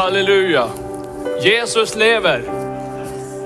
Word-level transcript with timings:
Halleluja. 0.00 0.66
Jesus 1.42 1.96
lever. 1.96 2.42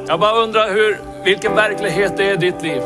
Jag 0.08 0.20
bara 0.20 0.42
undrar 0.42 0.70
hur, 0.70 1.00
vilken 1.24 1.54
verklighet 1.54 2.16
det 2.16 2.24
är 2.24 2.32
i 2.32 2.36
ditt 2.36 2.62
liv. 2.62 2.82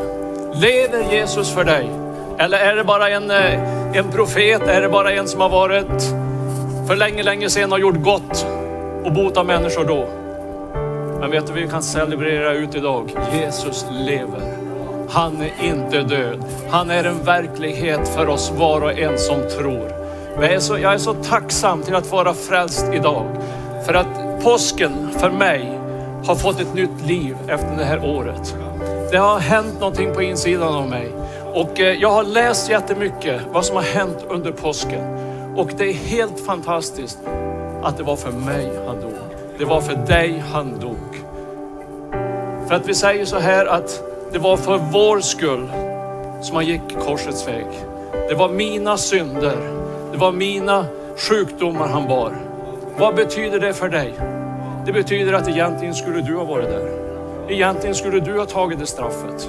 Lever 0.54 1.12
Jesus 1.12 1.54
för 1.54 1.64
dig? 1.64 1.90
Eller 2.38 2.58
är 2.58 2.76
det 2.76 2.84
bara 2.84 3.08
en, 3.08 3.30
eh, 3.30 3.96
en 3.96 4.12
profet? 4.12 4.62
Är 4.62 4.80
det 4.80 4.88
bara 4.88 5.12
en 5.12 5.28
som 5.28 5.40
har 5.40 5.48
varit 5.48 6.02
för 6.86 6.96
länge, 6.96 7.22
länge 7.22 7.50
sedan 7.50 7.72
och 7.72 7.80
gjort 7.80 8.02
gott 8.02 8.46
och 9.04 9.12
botat 9.12 9.46
människor 9.46 9.84
då? 9.84 10.08
Men 11.20 11.30
vet 11.30 11.46
du, 11.46 11.52
vi 11.52 11.68
kan 11.68 11.82
celebrera 11.82 12.52
ut 12.52 12.74
idag. 12.74 13.10
Jesus 13.32 13.86
lever. 13.90 14.56
Han 15.10 15.42
är 15.42 15.64
inte 15.64 16.02
död. 16.02 16.44
Han 16.70 16.90
är 16.90 17.04
en 17.04 17.24
verklighet 17.24 18.08
för 18.08 18.28
oss 18.28 18.52
var 18.56 18.80
och 18.80 18.98
en 18.98 19.18
som 19.18 19.36
tror. 19.58 19.92
Jag 20.40 20.52
är 20.52 20.60
så, 20.60 20.78
jag 20.78 20.94
är 20.94 20.98
så 20.98 21.14
tacksam 21.14 21.82
till 21.82 21.94
att 21.94 22.12
vara 22.12 22.34
frälst 22.34 22.86
idag. 22.94 23.26
För 23.88 23.94
att 23.94 24.42
påsken 24.42 25.10
för 25.10 25.30
mig 25.30 25.78
har 26.24 26.34
fått 26.34 26.60
ett 26.60 26.74
nytt 26.74 27.06
liv 27.06 27.36
efter 27.46 27.76
det 27.76 27.84
här 27.84 28.04
året. 28.04 28.56
Det 29.10 29.16
har 29.16 29.38
hänt 29.38 29.80
någonting 29.80 30.14
på 30.14 30.22
insidan 30.22 30.74
av 30.74 30.88
mig. 30.88 31.08
Och 31.54 31.80
eh, 31.80 32.00
jag 32.00 32.10
har 32.10 32.24
läst 32.24 32.70
jättemycket 32.70 33.40
vad 33.52 33.64
som 33.64 33.76
har 33.76 33.82
hänt 33.82 34.26
under 34.28 34.52
påsken. 34.52 35.00
Och 35.56 35.70
det 35.78 35.84
är 35.84 35.92
helt 35.92 36.40
fantastiskt 36.40 37.18
att 37.82 37.96
det 37.96 38.02
var 38.02 38.16
för 38.16 38.32
mig 38.32 38.70
han 38.86 39.00
dog. 39.00 39.14
Det 39.58 39.64
var 39.64 39.80
för 39.80 39.96
dig 39.96 40.44
han 40.52 40.80
dog. 40.80 41.22
För 42.68 42.74
att 42.74 42.88
vi 42.88 42.94
säger 42.94 43.24
så 43.24 43.38
här 43.38 43.66
att 43.66 44.02
det 44.32 44.38
var 44.38 44.56
för 44.56 44.78
vår 44.92 45.20
skull 45.20 45.68
som 46.42 46.56
han 46.56 46.66
gick 46.66 46.98
korsets 47.06 47.48
väg. 47.48 47.66
Det 48.28 48.34
var 48.34 48.48
mina 48.48 48.96
synder. 48.96 49.56
Det 50.12 50.18
var 50.18 50.32
mina 50.32 50.86
sjukdomar 51.16 51.88
han 51.88 52.08
bar. 52.08 52.47
Vad 52.98 53.14
betyder 53.14 53.60
det 53.60 53.74
för 53.74 53.88
dig? 53.88 54.14
Det 54.86 54.92
betyder 54.92 55.32
att 55.32 55.48
egentligen 55.48 55.94
skulle 55.94 56.20
du 56.20 56.36
ha 56.36 56.44
varit 56.44 56.68
där. 56.68 56.90
Egentligen 57.48 57.94
skulle 57.94 58.20
du 58.20 58.38
ha 58.38 58.46
tagit 58.46 58.78
det 58.78 58.86
straffet. 58.86 59.48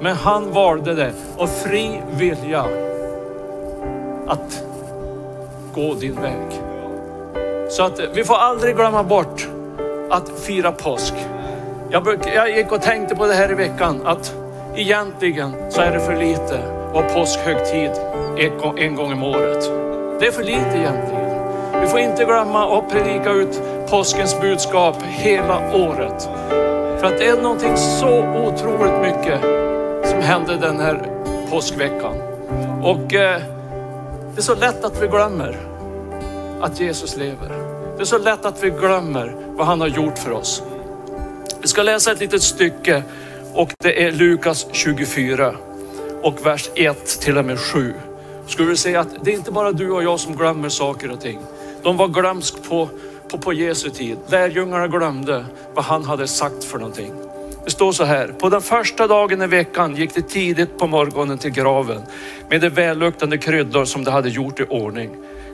Men 0.00 0.16
han 0.16 0.52
valde 0.52 0.94
det 0.94 1.12
av 1.36 1.46
fri 1.46 2.00
vilja 2.10 2.64
att 4.26 4.62
gå 5.74 5.94
din 5.94 6.14
väg. 6.20 6.60
Så 7.70 7.82
att 7.82 8.00
vi 8.14 8.24
får 8.24 8.34
aldrig 8.34 8.76
glömma 8.76 9.02
bort 9.02 9.48
att 10.10 10.28
fira 10.40 10.72
påsk. 10.72 11.14
Jag, 11.90 12.04
bruk, 12.04 12.20
jag 12.34 12.56
gick 12.56 12.72
och 12.72 12.82
tänkte 12.82 13.16
på 13.16 13.26
det 13.26 13.34
här 13.34 13.50
i 13.50 13.54
veckan 13.54 14.00
att 14.04 14.34
egentligen 14.76 15.52
så 15.70 15.80
är 15.80 15.92
det 15.92 16.00
för 16.00 16.16
lite 16.16 16.58
att 16.94 17.14
påskhögtid 17.14 17.90
en 18.76 18.94
gång 18.94 19.12
om 19.12 19.22
året. 19.22 19.70
Det 20.20 20.26
är 20.26 20.32
för 20.32 20.44
lite 20.44 20.78
egentligen. 20.78 21.17
Vi 21.88 21.92
får 21.92 22.00
inte 22.00 22.24
glömma 22.24 22.78
att 22.78 22.90
predika 22.90 23.30
ut 23.30 23.60
påskens 23.90 24.40
budskap 24.40 25.02
hela 25.02 25.74
året. 25.74 26.22
För 27.00 27.04
att 27.04 27.18
det 27.18 27.26
är 27.26 27.42
någonting 27.42 27.76
så 27.76 28.18
otroligt 28.18 29.00
mycket 29.02 29.40
som 30.10 30.20
händer 30.22 30.56
den 30.60 30.80
här 30.80 31.10
påskveckan. 31.50 32.14
Och 32.82 33.14
eh, 33.14 33.40
det 34.34 34.36
är 34.36 34.42
så 34.42 34.54
lätt 34.54 34.84
att 34.84 35.02
vi 35.02 35.06
glömmer 35.06 35.56
att 36.60 36.80
Jesus 36.80 37.16
lever. 37.16 37.48
Det 37.96 38.02
är 38.02 38.06
så 38.06 38.18
lätt 38.18 38.44
att 38.44 38.64
vi 38.64 38.70
glömmer 38.70 39.34
vad 39.48 39.66
han 39.66 39.80
har 39.80 39.88
gjort 39.88 40.18
för 40.18 40.32
oss. 40.32 40.62
Vi 41.60 41.68
ska 41.68 41.82
läsa 41.82 42.12
ett 42.12 42.20
litet 42.20 42.42
stycke 42.42 43.02
och 43.54 43.74
det 43.78 44.04
är 44.04 44.12
Lukas 44.12 44.66
24 44.72 45.54
och 46.22 46.46
vers 46.46 46.70
1 46.74 47.20
till 47.20 47.38
och 47.38 47.44
med 47.44 47.58
7. 47.58 47.94
Skulle 48.46 48.68
vi 48.68 48.76
säga 48.76 49.00
att 49.00 49.24
det 49.24 49.30
är 49.30 49.34
inte 49.34 49.52
bara 49.52 49.72
du 49.72 49.90
och 49.90 50.02
jag 50.02 50.20
som 50.20 50.36
glömmer 50.36 50.68
saker 50.68 51.10
och 51.10 51.20
ting. 51.20 51.40
De 51.82 51.96
var 51.96 52.08
glömsk 52.08 52.68
på, 52.68 52.88
på, 53.30 53.38
på 53.38 53.52
Jesu 53.52 53.90
tid. 53.90 54.18
Lärjungarna 54.28 54.88
glömde 54.88 55.44
vad 55.74 55.84
han 55.84 56.04
hade 56.04 56.28
sagt 56.28 56.64
för 56.64 56.78
någonting. 56.78 57.12
Det 57.64 57.70
står 57.70 57.92
så 57.92 58.04
här, 58.04 58.28
på 58.28 58.48
den 58.48 58.62
första 58.62 59.06
dagen 59.06 59.42
i 59.42 59.46
veckan 59.46 59.96
gick 59.96 60.14
de 60.14 60.22
tidigt 60.22 60.78
på 60.78 60.86
morgonen 60.86 61.38
till 61.38 61.50
graven 61.50 62.02
med 62.50 62.60
de 62.60 62.68
välluktande 62.68 63.38
kryddor 63.38 63.84
som 63.84 64.04
de 64.04 64.10
hade 64.10 64.28
gjort 64.28 64.60
i 64.60 64.64
ordning. 64.64 65.10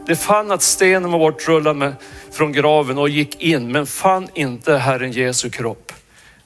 De 0.06 0.16
fann 0.16 0.50
att 0.50 0.62
stenen 0.62 1.10
var 1.10 1.18
bortrullad 1.18 1.76
med, 1.76 1.94
från 2.32 2.52
graven 2.52 2.98
och 2.98 3.08
gick 3.08 3.42
in, 3.42 3.72
men 3.72 3.86
fann 3.86 4.28
inte 4.34 4.76
Herren 4.76 5.12
Jesu 5.12 5.50
kropp. 5.50 5.92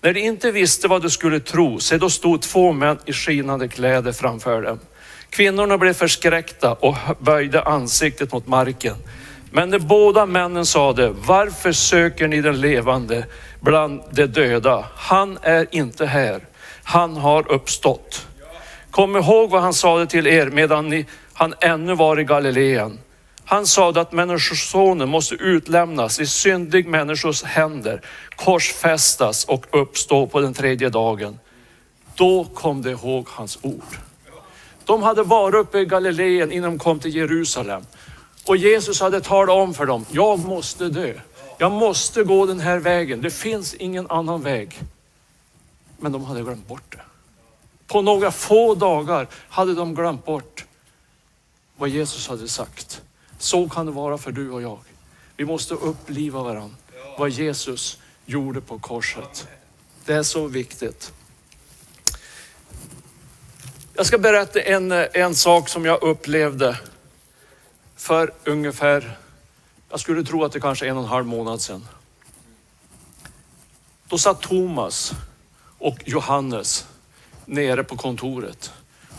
När 0.00 0.12
de 0.12 0.21
inte 0.21 0.50
visste 0.50 0.88
vad 0.88 1.03
de 1.03 1.11
skulle 1.11 1.41
tro, 1.41 1.81
se 1.81 1.99
då 1.99 2.11
stod 2.11 2.41
två 2.41 2.72
män 2.72 2.99
i 3.05 3.12
skinande 3.12 3.69
kläder 3.69 4.12
framför 4.12 4.62
dem. 4.62 4.78
Kvinnorna 5.31 5.78
blev 5.78 5.93
förskräckta 5.93 6.72
och 6.72 6.97
böjde 7.19 7.62
ansiktet 7.62 8.33
mot 8.33 8.47
marken. 8.47 8.97
Men 9.51 9.71
de 9.71 9.79
båda 9.79 10.27
männen 10.27 10.67
sade, 10.67 11.09
varför 11.27 11.73
söker 11.73 12.29
ni 12.29 12.41
den 12.41 12.61
levande 12.61 13.27
bland 13.61 14.01
de 14.11 14.27
döda? 14.27 14.85
Han 14.95 15.39
är 15.43 15.67
inte 15.71 16.07
här, 16.07 16.41
han 16.83 17.17
har 17.17 17.53
uppstått. 17.53 18.27
Kom 18.91 19.17
ihåg 19.17 19.51
vad 19.51 19.63
han 19.63 19.75
sade 19.75 20.07
till 20.07 20.27
er 20.27 20.47
medan 20.47 20.89
ni, 20.89 21.07
han 21.33 21.55
ännu 21.61 21.95
var 21.95 22.21
i 22.21 22.25
Galileen. 22.25 22.99
Han 23.45 23.67
sade 23.67 24.01
att 24.01 24.13
människosonen 24.13 25.09
måste 25.09 25.35
utlämnas 25.35 26.21
i 26.21 26.27
syndig 26.27 26.87
människors 26.87 27.43
händer, 27.43 28.01
korsfästas 28.37 29.45
och 29.45 29.67
uppstå 29.71 30.27
på 30.27 30.41
den 30.41 30.55
tredje 30.55 30.89
dagen. 30.89 31.39
Då 32.15 32.45
kom 32.45 32.83
de 32.83 32.91
ihåg 32.91 33.29
hans 33.29 33.59
ord. 33.63 33.97
De 34.85 35.03
hade 35.03 35.23
varit 35.23 35.55
uppe 35.55 35.79
i 35.79 35.85
Galileen 35.85 36.53
innan 36.53 36.71
de 36.71 36.79
kom 36.79 37.01
till 37.01 37.17
Jerusalem. 37.17 37.83
Och 38.49 38.57
Jesus 38.57 39.01
hade 39.01 39.21
talat 39.21 39.57
om 39.57 39.75
för 39.75 39.87
dem, 39.87 40.07
jag 40.11 40.39
måste 40.39 40.89
dö. 40.89 41.15
Jag 41.59 41.73
måste 41.73 42.25
gå 42.25 42.47
den 42.47 42.61
här 42.61 42.79
vägen. 42.79 43.21
Det 43.21 43.31
finns 43.31 43.75
ingen 43.75 44.11
annan 44.11 44.43
väg. 44.43 44.81
Men 45.99 46.13
de 46.13 46.25
hade 46.25 46.43
glömt 46.43 46.69
bort 46.69 46.93
det. 46.93 47.01
På 47.87 48.03
några 48.03 48.31
få 48.31 48.75
dagar 48.75 49.27
hade 49.49 49.75
de 49.75 49.95
glömt 49.95 50.25
bort 50.25 50.65
vad 51.77 51.89
Jesus 51.89 52.29
hade 52.29 52.49
sagt. 52.49 53.03
Så 53.39 53.69
kan 53.69 53.87
det 53.87 53.93
vara 53.93 54.19
för 54.19 54.33
du 54.33 54.51
och 54.51 54.63
jag. 54.63 54.79
Vi 55.37 55.45
måste 55.45 55.75
uppliva 55.75 56.43
varandra. 56.43 56.77
Vad 57.19 57.31
Jesus 57.31 57.99
gjorde 58.27 58.61
på 58.61 58.79
korset. 58.79 59.49
Det 60.05 60.13
är 60.13 60.23
så 60.23 60.47
viktigt. 60.47 61.13
Jag 63.95 64.07
ska 64.07 64.19
berätta 64.19 64.61
en, 64.61 64.93
en 64.93 65.35
sak 65.35 65.69
som 65.69 65.85
jag 65.85 66.03
upplevde 66.03 66.77
för 67.99 68.33
ungefär, 68.45 69.19
jag 69.91 70.01
skulle 70.01 70.25
tro 70.25 70.45
att 70.45 70.53
det 70.53 70.61
kanske 70.61 70.87
är 70.87 70.91
en 70.91 70.97
och 70.97 71.03
en 71.03 71.09
halv 71.09 71.27
månad 71.27 71.61
sedan. 71.61 71.89
Då 74.09 74.19
satt 74.19 74.41
Thomas 74.41 75.13
och 75.79 75.99
Johannes 76.05 76.87
nere 77.45 77.85
på 77.85 77.97
kontoret 77.97 78.73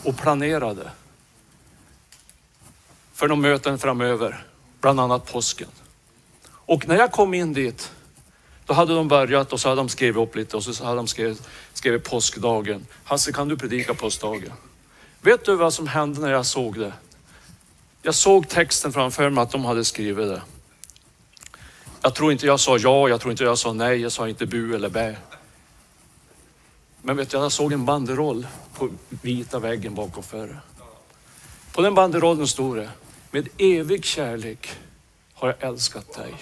och 0.04 0.18
planerade 0.18 0.92
för 3.14 3.28
de 3.28 3.42
möten 3.42 3.80
framöver, 3.80 4.46
bland 4.82 5.00
annat 5.00 5.32
påsken. 5.32 5.70
Och 6.52 6.88
när 6.88 6.96
jag 6.98 7.12
kom 7.12 7.34
in 7.34 7.54
dit, 7.54 7.92
då 8.66 8.74
hade 8.74 8.96
de 8.96 9.08
börjat 9.08 9.54
och 9.54 9.60
så 9.60 9.70
hade 9.70 9.82
de 9.82 9.90
skrivit 9.90 10.18
upp 10.18 10.36
lite 10.36 10.58
och 10.58 10.64
så 10.64 10.84
hade 10.84 10.96
de 10.96 11.08
skrivit, 11.08 11.48
skrivit 11.74 12.04
påskdagen. 12.04 12.86
Hasse, 13.04 13.32
kan 13.32 13.48
du 13.48 13.58
predika 13.58 13.94
påskdagen? 13.94 14.52
Vet 15.22 15.46
du 15.46 15.56
vad 15.56 15.74
som 15.74 15.88
hände 15.88 16.22
när 16.22 16.32
jag 16.32 16.46
såg 16.46 16.80
det? 16.80 16.94
Jag 18.02 18.16
såg 18.16 18.48
texten 18.48 18.94
framför 18.94 19.30
mig 19.30 19.42
att 19.42 19.52
de 19.52 19.66
hade 19.66 19.86
skrivit 19.86 20.28
det. 20.28 20.42
Jag 22.02 22.16
tror 22.16 22.32
inte 22.32 22.46
jag 22.46 22.60
sa 22.60 22.78
ja, 22.78 23.10
jag 23.10 23.22
tror 23.22 23.32
inte 23.32 23.44
jag 23.44 23.58
sa 23.58 23.74
nej, 23.74 24.02
jag 24.02 24.12
sa 24.12 24.30
inte 24.30 24.46
bu 24.46 24.76
eller 24.76 24.90
bä. 24.90 25.16
Men 27.02 27.18
vet 27.18 27.30
du, 27.30 27.38
jag 27.38 27.52
såg 27.52 27.74
en 27.74 27.86
banderoll 27.86 28.48
på 28.74 28.90
vita 29.10 29.60
väggen 29.60 29.96
bakom 29.96 30.24
före. 30.24 30.58
På 31.72 31.82
den 31.82 31.96
banderollen 31.96 32.48
stod 32.48 32.78
det, 32.78 32.90
med 33.32 33.50
evig 33.58 34.06
kärlek 34.06 34.70
har 35.34 35.48
jag 35.48 35.70
älskat 35.70 36.14
dig. 36.14 36.34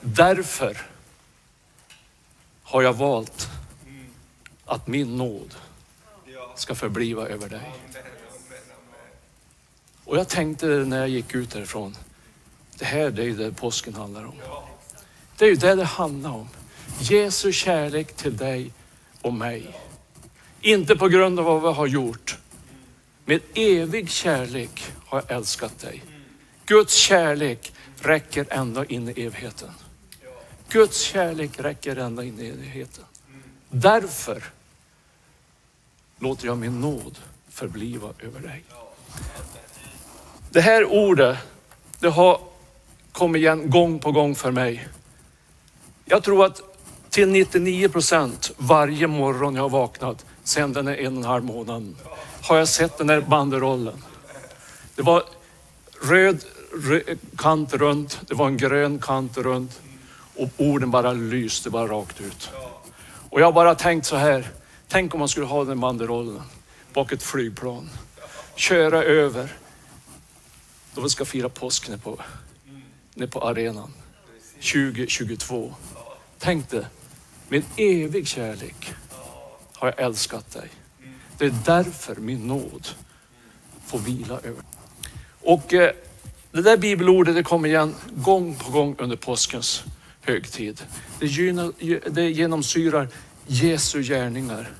Därför 0.00 0.86
har 2.62 2.82
jag 2.82 2.92
valt 2.92 3.48
att 4.64 4.86
min 4.86 5.16
nåd 5.16 5.54
ska 6.54 6.74
förbliva 6.74 7.28
över 7.28 7.48
dig. 7.48 7.72
Och 10.10 10.18
jag 10.18 10.28
tänkte 10.28 10.66
när 10.66 10.98
jag 10.98 11.08
gick 11.08 11.34
ut 11.34 11.50
därifrån, 11.50 11.96
det 12.78 12.84
här 12.84 13.10
det 13.10 13.22
är 13.22 13.26
ju 13.26 13.36
det 13.36 13.52
påsken 13.52 13.94
handlar 13.94 14.24
om. 14.24 14.34
Det 15.36 15.44
är 15.44 15.48
ju 15.48 15.54
det 15.54 15.74
det 15.74 15.84
handlar 15.84 16.30
om. 16.30 16.48
Jesu 17.00 17.52
kärlek 17.52 18.12
till 18.12 18.36
dig 18.36 18.72
och 19.22 19.34
mig. 19.34 19.80
Inte 20.60 20.96
på 20.96 21.08
grund 21.08 21.38
av 21.38 21.44
vad 21.44 21.62
vi 21.62 21.68
har 21.68 21.86
gjort. 21.86 22.38
Med 23.24 23.40
evig 23.54 24.10
kärlek 24.10 24.92
har 25.06 25.22
jag 25.26 25.36
älskat 25.36 25.78
dig. 25.78 26.02
Guds 26.66 26.94
kärlek 26.94 27.72
räcker 28.00 28.46
ända 28.50 28.84
in 28.84 29.08
i 29.08 29.22
evigheten. 29.22 29.70
Guds 30.68 31.00
kärlek 31.00 31.60
räcker 31.60 31.96
ända 31.96 32.24
in 32.24 32.40
i 32.40 32.48
evigheten. 32.48 33.04
Därför 33.68 34.44
låter 36.18 36.46
jag 36.46 36.58
min 36.58 36.80
nåd 36.80 37.18
förbliva 37.48 38.12
över 38.18 38.40
dig. 38.40 38.64
Det 40.52 40.60
här 40.60 40.84
ordet, 40.84 41.38
det 42.00 42.08
har 42.08 42.40
kommit 43.12 43.40
igen 43.40 43.70
gång 43.70 43.98
på 43.98 44.12
gång 44.12 44.34
för 44.34 44.50
mig 44.50 44.88
Jag 46.04 46.22
tror 46.22 46.44
att 46.44 46.62
till 47.10 47.28
99 47.28 47.88
procent 47.88 48.50
varje 48.56 49.06
morgon 49.06 49.54
jag 49.54 49.62
har 49.62 49.68
vaknat 49.68 50.24
sedan 50.44 50.72
den 50.72 50.88
är 50.88 50.96
en 50.96 51.16
och 51.16 51.22
en 51.22 51.24
halv 51.24 51.44
månaden 51.44 51.96
har 52.42 52.56
jag 52.56 52.68
sett 52.68 52.98
den 52.98 53.06
där 53.06 53.20
banderollen. 53.20 54.04
Det 54.94 55.02
var 55.02 55.22
röd, 56.02 56.44
röd 56.82 57.18
kant 57.36 57.74
runt, 57.74 58.20
det 58.28 58.34
var 58.34 58.46
en 58.46 58.56
grön 58.56 58.98
kant 58.98 59.38
runt 59.38 59.80
och 60.36 60.48
orden 60.56 60.90
bara 60.90 61.12
lyste 61.12 61.70
bara 61.70 61.86
rakt 61.86 62.20
ut. 62.20 62.50
Och 63.30 63.40
jag 63.40 63.46
har 63.46 63.52
bara 63.52 63.74
tänkt 63.74 64.06
så 64.06 64.16
här, 64.16 64.50
tänk 64.88 65.14
om 65.14 65.18
man 65.18 65.28
skulle 65.28 65.46
ha 65.46 65.64
den 65.64 65.80
banderollen 65.80 66.42
bak 66.92 67.12
ett 67.12 67.22
flygplan. 67.22 67.90
Köra 68.54 69.02
över 69.02 69.56
då 70.94 71.00
vi 71.00 71.10
ska 71.10 71.24
fira 71.24 71.48
påsk 71.48 71.88
nere 71.88 71.98
på, 71.98 72.20
nere 73.14 73.28
på 73.28 73.40
arenan 73.40 73.92
2022. 74.54 75.74
Tänk 76.38 76.70
dig, 76.70 76.86
med 77.48 77.62
evig 77.76 78.28
kärlek 78.28 78.94
har 79.74 79.88
jag 79.88 80.00
älskat 80.06 80.50
dig. 80.50 80.70
Det 81.38 81.46
är 81.46 81.54
därför 81.64 82.16
min 82.16 82.46
nåd 82.46 82.88
får 83.86 83.98
vila 83.98 84.34
över 84.34 84.62
Och 85.40 85.74
eh, 85.74 85.92
det 86.52 86.62
där 86.62 86.76
bibelordet 86.76 87.34
det 87.34 87.42
kommer 87.42 87.68
igen 87.68 87.94
gång 88.12 88.54
på 88.54 88.70
gång 88.70 88.96
under 88.98 89.16
påskens 89.16 89.84
högtid. 90.20 90.82
Det, 91.18 91.26
gynnar, 91.26 91.72
det 92.10 92.30
genomsyrar 92.30 93.08
Jesu 93.46 94.02
gärningar 94.02 94.70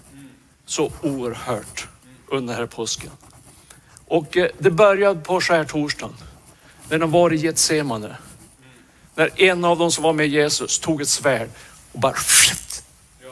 så 0.67 0.93
oerhört 1.03 1.89
under 2.29 2.55
den 2.55 2.61
här 2.61 2.67
påsken. 2.67 3.11
Och 4.11 4.37
eh, 4.37 4.51
det 4.59 4.71
började 4.71 5.21
på 5.21 5.41
skärtorsdagen 5.41 6.15
när 6.89 6.99
de 6.99 7.11
var 7.11 7.33
i 7.33 7.37
Getsemane. 7.37 8.17
När 9.15 9.43
en 9.43 9.65
av 9.65 9.79
dem 9.79 9.93
som 9.93 10.05
var 10.05 10.13
med 10.13 10.29
Jesus 10.29 10.79
tog 10.79 11.03
ett 11.03 11.09
svärd 11.09 11.49
och 11.93 12.01
bara 12.01 12.15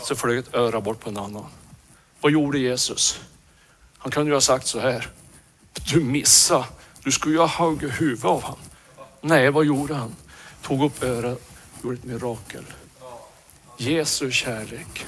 så 0.03 0.17
flög 0.17 0.39
ett 0.39 0.55
öra 0.55 0.81
bort 0.81 1.01
på 1.01 1.09
en 1.11 1.17
annan. 1.17 1.47
Vad 2.21 2.33
gjorde 2.33 2.59
Jesus? 2.59 3.21
Han 3.99 4.13
kunde 4.13 4.31
ju 4.31 4.35
ha 4.35 4.41
sagt 4.41 4.67
så 4.67 4.81
här. 4.81 5.11
Du 5.93 6.01
missa. 6.01 6.65
Du 7.03 7.13
skulle 7.13 7.35
ju 7.35 7.41
ha 7.41 7.67
huggit 7.67 8.01
huvudet 8.01 8.25
av 8.25 8.43
honom. 8.43 8.59
Nej, 9.21 9.51
vad 9.51 9.65
gjorde 9.65 9.95
han? 9.95 10.15
Tog 10.63 10.85
upp 10.85 11.03
örat 11.03 11.41
och 11.79 11.85
gjorde 11.85 11.97
ett 11.97 12.05
mirakel. 12.05 12.65
Jesu 13.77 14.31
kärlek. 14.31 15.07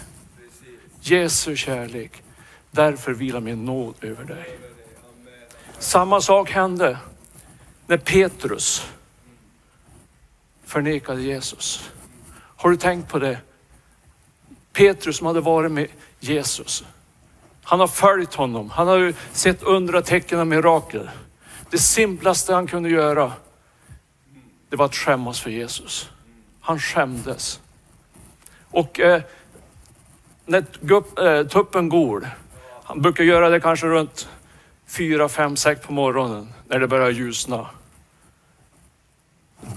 Jesu 1.00 1.56
kärlek. 1.56 2.22
Därför 2.70 3.12
vilar 3.12 3.40
min 3.40 3.64
nåd 3.64 3.94
över 4.00 4.24
dig. 4.24 4.58
Samma 5.80 6.20
sak 6.20 6.50
hände 6.50 6.98
när 7.86 7.96
Petrus 7.96 8.86
förnekade 10.64 11.22
Jesus. 11.22 11.90
Har 12.32 12.70
du 12.70 12.76
tänkt 12.76 13.08
på 13.08 13.18
det? 13.18 13.38
Petrus 14.72 15.16
som 15.16 15.26
hade 15.26 15.40
varit 15.40 15.72
med 15.72 15.86
Jesus. 16.20 16.84
Han 17.62 17.80
har 17.80 17.86
följt 17.86 18.34
honom. 18.34 18.70
Han 18.70 18.88
har 18.88 19.14
sett 19.32 19.62
undertecken 19.62 20.40
och 20.40 20.46
mirakel. 20.46 21.10
Det 21.70 21.78
simplaste 21.78 22.54
han 22.54 22.66
kunde 22.66 22.88
göra, 22.88 23.32
det 24.68 24.76
var 24.76 24.84
att 24.84 24.94
skämmas 24.94 25.40
för 25.40 25.50
Jesus. 25.50 26.10
Han 26.60 26.78
skämdes. 26.78 27.60
Och 28.70 29.00
eh, 29.00 29.22
när 30.46 30.64
gupp, 30.80 31.18
eh, 31.18 31.42
tuppen 31.42 31.88
går, 31.88 32.28
han 32.84 33.02
brukar 33.02 33.24
göra 33.24 33.48
det 33.48 33.60
kanske 33.60 33.86
runt 33.86 34.28
fyra, 34.90 35.28
fem, 35.28 35.56
sex 35.56 35.86
på 35.86 35.92
morgonen 35.92 36.52
när 36.68 36.80
det 36.80 36.88
börjar 36.88 37.10
ljusna. 37.10 37.70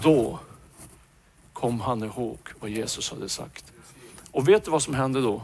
Då 0.01 0.39
kom 1.54 1.81
han 1.81 2.04
ihåg 2.04 2.38
vad 2.60 2.69
Jesus 2.69 3.12
hade 3.12 3.30
sagt. 3.30 3.74
Och 4.31 4.48
vet 4.48 4.65
du 4.65 4.71
vad 4.71 4.83
som 4.83 4.94
hände 4.94 5.21
då? 5.21 5.44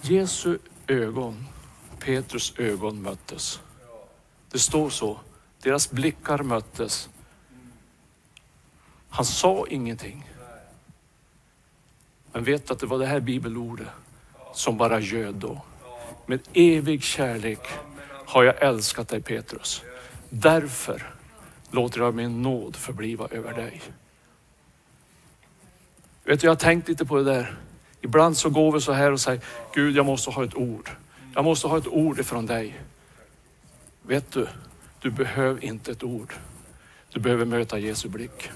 Jesu 0.00 0.58
ögon, 0.86 1.46
Petrus 1.98 2.58
ögon 2.58 3.02
möttes. 3.02 3.60
Det 4.50 4.58
står 4.58 4.90
så. 4.90 5.20
Deras 5.62 5.90
blickar 5.90 6.38
möttes. 6.38 7.08
Han 9.08 9.24
sa 9.24 9.66
ingenting. 9.68 10.30
Men 12.32 12.44
vet 12.44 12.70
att 12.70 12.78
det 12.78 12.86
var 12.86 12.98
det 12.98 13.06
här 13.06 13.20
bibelordet 13.20 13.88
som 14.54 14.76
bara 14.76 15.00
göd 15.00 15.34
då. 15.34 15.62
Med 16.26 16.40
evig 16.52 17.02
kärlek 17.02 17.58
har 18.26 18.44
jag 18.44 18.62
älskat 18.62 19.08
dig 19.08 19.22
Petrus. 19.22 19.82
Därför 20.30 21.14
låter 21.70 22.00
jag 22.00 22.14
min 22.14 22.42
nåd 22.42 22.76
förbliva 22.76 23.28
över 23.30 23.52
dig. 23.52 23.82
Vet 26.24 26.40
du, 26.40 26.46
jag 26.46 26.50
har 26.50 26.56
tänkt 26.56 26.88
lite 26.88 27.04
på 27.04 27.16
det 27.16 27.24
där. 27.24 27.56
Ibland 28.00 28.36
så 28.36 28.50
går 28.50 28.72
vi 28.72 28.80
så 28.80 28.92
här 28.92 29.12
och 29.12 29.20
säger, 29.20 29.40
Gud 29.74 29.96
jag 29.96 30.06
måste 30.06 30.30
ha 30.30 30.44
ett 30.44 30.54
ord. 30.54 30.90
Jag 31.34 31.44
måste 31.44 31.68
ha 31.68 31.78
ett 31.78 31.86
ord 31.86 32.18
ifrån 32.18 32.46
dig. 32.46 32.80
Vet 34.02 34.32
du, 34.32 34.46
du 35.00 35.10
behöver 35.10 35.64
inte 35.64 35.92
ett 35.92 36.02
ord. 36.02 36.34
Du 37.12 37.20
behöver 37.20 37.44
möta 37.44 37.78
Jesu 37.78 38.08
blick. 38.08 38.50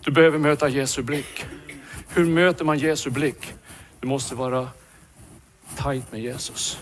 Du 0.00 0.10
behöver 0.10 0.38
möta 0.38 0.68
Jesu 0.68 1.02
blick. 1.02 1.46
Hur 2.08 2.24
möter 2.24 2.64
man 2.64 2.78
Jesu 2.78 3.10
blick? 3.10 3.54
Du 4.00 4.08
måste 4.08 4.34
vara 4.34 4.68
tight 5.76 6.12
med 6.12 6.20
Jesus. 6.20 6.78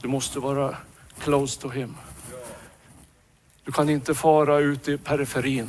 Du 0.00 0.08
måste 0.08 0.40
vara 0.40 0.76
close 1.18 1.60
to 1.60 1.68
him. 1.68 1.96
Du 3.64 3.72
kan 3.72 3.88
inte 3.88 4.14
fara 4.14 4.58
ut 4.58 4.88
i 4.88 4.98
periferin. 4.98 5.68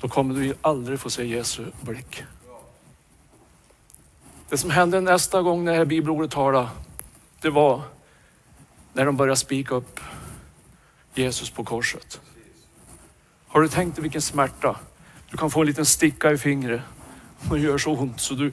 Då 0.00 0.08
kommer 0.08 0.34
du 0.34 0.54
aldrig 0.60 1.00
få 1.00 1.10
se 1.10 1.24
Jesu 1.24 1.64
blick. 1.80 2.24
Det 4.48 4.58
som 4.58 4.70
hände 4.70 5.00
nästa 5.00 5.42
gång 5.42 5.64
när 5.64 5.72
det 5.72 5.78
här 5.78 5.84
bibelordet 5.84 6.30
talade, 6.30 6.68
det 7.40 7.50
var 7.50 7.82
när 8.92 9.06
de 9.06 9.16
började 9.16 9.36
spika 9.36 9.74
upp 9.74 10.00
Jesus 11.14 11.50
på 11.50 11.64
korset. 11.64 12.20
Har 13.48 13.60
du 13.60 13.68
tänkt 13.68 13.96
dig 13.96 14.02
vilken 14.02 14.22
smärta? 14.22 14.76
Du 15.30 15.36
kan 15.36 15.50
få 15.50 15.60
en 15.60 15.66
liten 15.66 15.86
sticka 15.86 16.32
i 16.32 16.38
fingret 16.38 16.82
och 17.50 17.56
det 17.56 17.62
gör 17.62 17.78
så 17.78 17.96
ont 17.96 18.20
så 18.20 18.34
du 18.34 18.52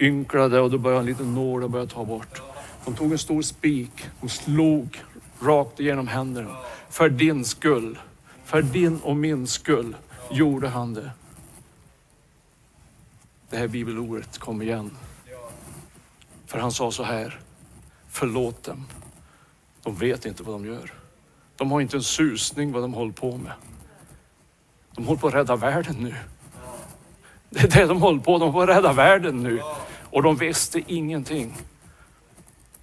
ynklade 0.00 0.60
och 0.60 0.70
då 0.70 0.78
började 0.78 1.00
en 1.00 1.06
liten 1.06 1.34
nål 1.34 1.64
och 1.64 1.70
började 1.70 1.90
ta 1.90 2.04
bort. 2.04 2.42
De 2.84 2.94
tog 2.94 3.12
en 3.12 3.18
stor 3.18 3.42
spik 3.42 4.08
och 4.20 4.30
slog 4.30 5.02
rakt 5.40 5.80
igenom 5.80 6.08
händerna. 6.08 6.56
För 6.90 7.08
din 7.08 7.44
skull, 7.44 7.98
för 8.44 8.62
din 8.62 9.00
och 9.00 9.16
min 9.16 9.46
skull 9.46 9.96
gjorde 10.30 10.68
han 10.68 10.94
det. 10.94 11.10
Det 13.50 13.56
här 13.56 13.68
bibelordet 13.68 14.38
kom 14.38 14.62
igen. 14.62 14.90
För 16.46 16.58
han 16.58 16.72
sa 16.72 16.90
så 16.90 17.02
här, 17.02 17.40
förlåt 18.08 18.62
dem. 18.62 18.86
De 19.82 19.94
vet 19.94 20.26
inte 20.26 20.42
vad 20.42 20.54
de 20.54 20.66
gör. 20.66 20.92
De 21.56 21.72
har 21.72 21.80
inte 21.80 21.96
en 21.96 22.02
susning 22.02 22.72
vad 22.72 22.82
de 22.82 22.94
håller 22.94 23.12
på 23.12 23.36
med. 23.36 23.52
De 24.94 25.06
håller 25.06 25.20
på 25.20 25.28
att 25.28 25.34
rädda 25.34 25.56
världen 25.56 25.96
nu. 25.98 26.14
Det 27.50 27.60
är 27.60 27.68
det 27.68 27.86
de 27.86 28.02
håller 28.02 28.20
på 28.20 28.38
De 28.38 28.52
håller 28.52 28.66
på 28.66 28.72
att 28.72 28.78
rädda 28.78 28.92
världen 28.92 29.42
nu. 29.42 29.62
Och 30.10 30.22
de 30.22 30.36
visste 30.36 30.82
ingenting. 30.86 31.56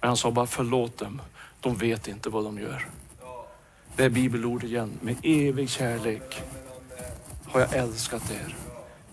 Men 0.00 0.08
han 0.08 0.16
sa 0.16 0.30
bara 0.30 0.46
förlåt 0.46 0.98
dem. 0.98 1.22
De 1.60 1.76
vet 1.76 2.08
inte 2.08 2.28
vad 2.28 2.44
de 2.44 2.58
gör. 2.58 2.88
Det 3.96 4.04
är 4.04 4.10
bibelord 4.10 4.64
igen. 4.64 4.92
Med 5.00 5.16
evig 5.22 5.70
kärlek 5.70 6.42
har 7.44 7.60
jag 7.60 7.74
älskat 7.74 8.30
er. 8.30 8.56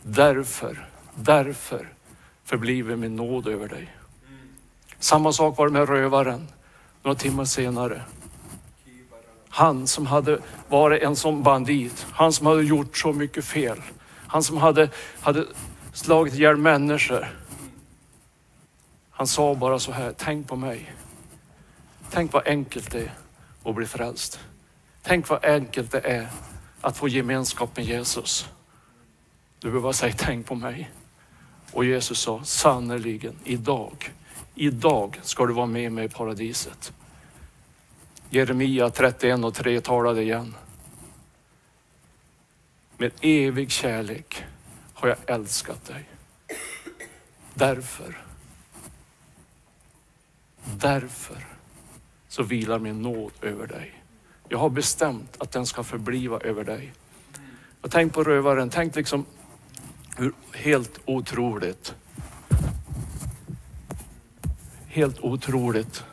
Därför, 0.02 0.88
därför 1.16 1.94
förbliver 2.44 2.96
min 2.96 3.16
nåd 3.16 3.48
över 3.48 3.68
dig. 3.68 3.96
Samma 5.00 5.32
sak 5.32 5.58
var 5.58 5.68
det 5.68 5.74
med 5.74 5.90
rövaren 5.90 6.48
några 7.04 7.16
timmar 7.16 7.46
senare. 7.46 8.02
Han 9.50 9.88
som 9.88 10.06
hade 10.06 10.40
varit 10.70 11.04
en 11.04 11.16
sån 11.16 11.44
bandit, 11.44 12.06
han 12.12 12.34
som 12.34 12.46
hade 12.46 12.64
gjort 12.64 12.98
så 12.98 13.14
mycket 13.14 13.46
fel. 13.46 13.82
Han 14.28 14.44
som 14.44 14.58
hade, 14.58 14.90
hade 15.22 15.46
slagit 15.94 16.34
ihjäl 16.34 16.58
människor. 16.58 17.28
Han 19.18 19.28
sa 19.28 19.56
bara 19.56 19.80
så 19.80 19.92
här, 19.92 20.14
tänk 20.18 20.48
på 20.48 20.56
mig. 20.56 20.94
Tänk 22.12 22.34
vad 22.34 22.48
enkelt 22.48 22.92
det 22.92 23.02
är 23.02 23.14
att 23.64 23.76
bli 23.76 23.86
frälst. 23.86 24.40
Tänk 25.02 25.30
vad 25.30 25.46
enkelt 25.46 25.92
det 25.92 26.00
är 26.00 26.28
att 26.82 26.98
få 26.98 27.08
gemenskap 27.08 27.78
med 27.78 27.86
Jesus. 27.86 28.50
Du 29.60 29.68
behöver 29.68 29.84
bara 29.84 29.94
säga 29.94 30.14
tänk 30.18 30.46
på 30.46 30.56
mig. 30.56 30.92
Och 31.72 31.86
Jesus 31.86 32.20
sa 32.20 32.44
sannerligen 32.44 33.36
idag, 33.44 34.12
idag 34.56 35.20
ska 35.24 35.46
du 35.46 35.54
vara 35.54 35.66
med 35.66 35.92
mig 35.92 36.06
i 36.06 36.10
paradiset. 36.10 36.94
Jeremia 38.30 38.90
31 38.90 39.44
och 39.44 39.54
3 39.54 39.82
talade 39.82 40.22
igen. 40.22 40.56
Med 42.98 43.12
evig 43.22 43.72
kärlek 43.72 44.44
har 44.94 45.08
jag 45.08 45.18
älskat 45.26 45.86
dig. 45.86 46.10
Därför, 47.54 48.25
därför 50.80 51.48
så 52.28 52.44
vilar 52.44 52.80
min 52.80 53.02
nåd 53.02 53.32
över 53.42 53.68
dig. 53.68 54.04
Jag 54.50 54.58
har 54.58 54.70
bestämt 54.70 55.36
att 55.38 55.52
den 55.52 55.66
ska 55.66 55.84
förbliva 55.84 56.40
över 56.40 56.64
dig. 56.64 56.94
Jag 57.82 57.92
tänk 57.92 58.14
på 58.14 58.24
rövaren, 58.24 58.70
tänk 58.70 58.96
liksom 58.96 59.26
Hur 60.18 60.34
helt 60.54 61.00
otroligt. 61.06 61.96
Helt 64.88 65.20
otroligt 65.20 66.04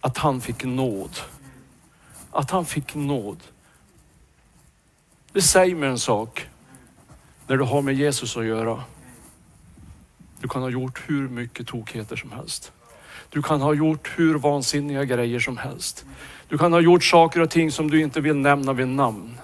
att 0.00 0.18
han 0.18 0.40
fick 0.40 0.64
nåd. 0.64 1.18
Att 2.30 2.50
han 2.50 2.66
fick 2.66 2.94
nåd. 2.94 3.38
Det 5.32 5.42
säger 5.42 5.74
mig 5.74 5.88
en 5.88 5.98
sak 5.98 6.48
när 7.46 7.56
du 7.56 7.64
har 7.64 7.82
med 7.82 7.94
Jesus 7.94 8.36
att 8.36 8.44
göra. 8.44 8.84
Du 10.40 10.48
kan 10.48 10.62
ha 10.62 10.70
gjort 10.70 11.02
hur 11.06 11.28
mycket 11.28 11.66
tokigheter 11.66 12.16
som 12.16 12.32
helst. 12.32 12.72
Du 13.28 13.42
kan 13.42 13.60
ha 13.60 13.74
gjort 13.74 14.10
hur 14.16 14.34
vansinniga 14.34 15.04
grejer 15.04 15.40
som 15.40 15.56
helst. 15.56 16.04
Du 16.48 16.58
kan 16.58 16.72
ha 16.72 16.80
gjort 16.80 17.04
saker 17.04 17.40
och 17.40 17.50
ting 17.50 17.72
som 17.72 17.90
du 17.90 18.00
inte 18.00 18.20
vill 18.20 18.36
nämna 18.36 18.72
vid 18.72 18.88
namn. 18.88 19.38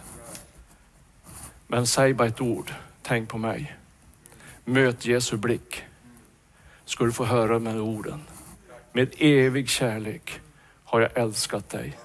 Men 1.66 1.86
säg 1.86 2.14
bara 2.14 2.28
ett 2.28 2.40
ord. 2.40 2.72
Tänk 3.02 3.28
på 3.28 3.38
mig. 3.38 3.76
Möt 4.64 5.06
Jesu 5.06 5.36
blick. 5.36 5.82
Ska 6.84 7.04
du 7.04 7.12
få 7.12 7.24
höra 7.24 7.58
med 7.58 7.80
orden. 7.80 8.20
Med 8.92 9.14
evig 9.18 9.68
kärlek 9.68 10.40
har 10.84 11.00
jag 11.00 11.16
älskat 11.16 11.68
dig. 11.68 11.98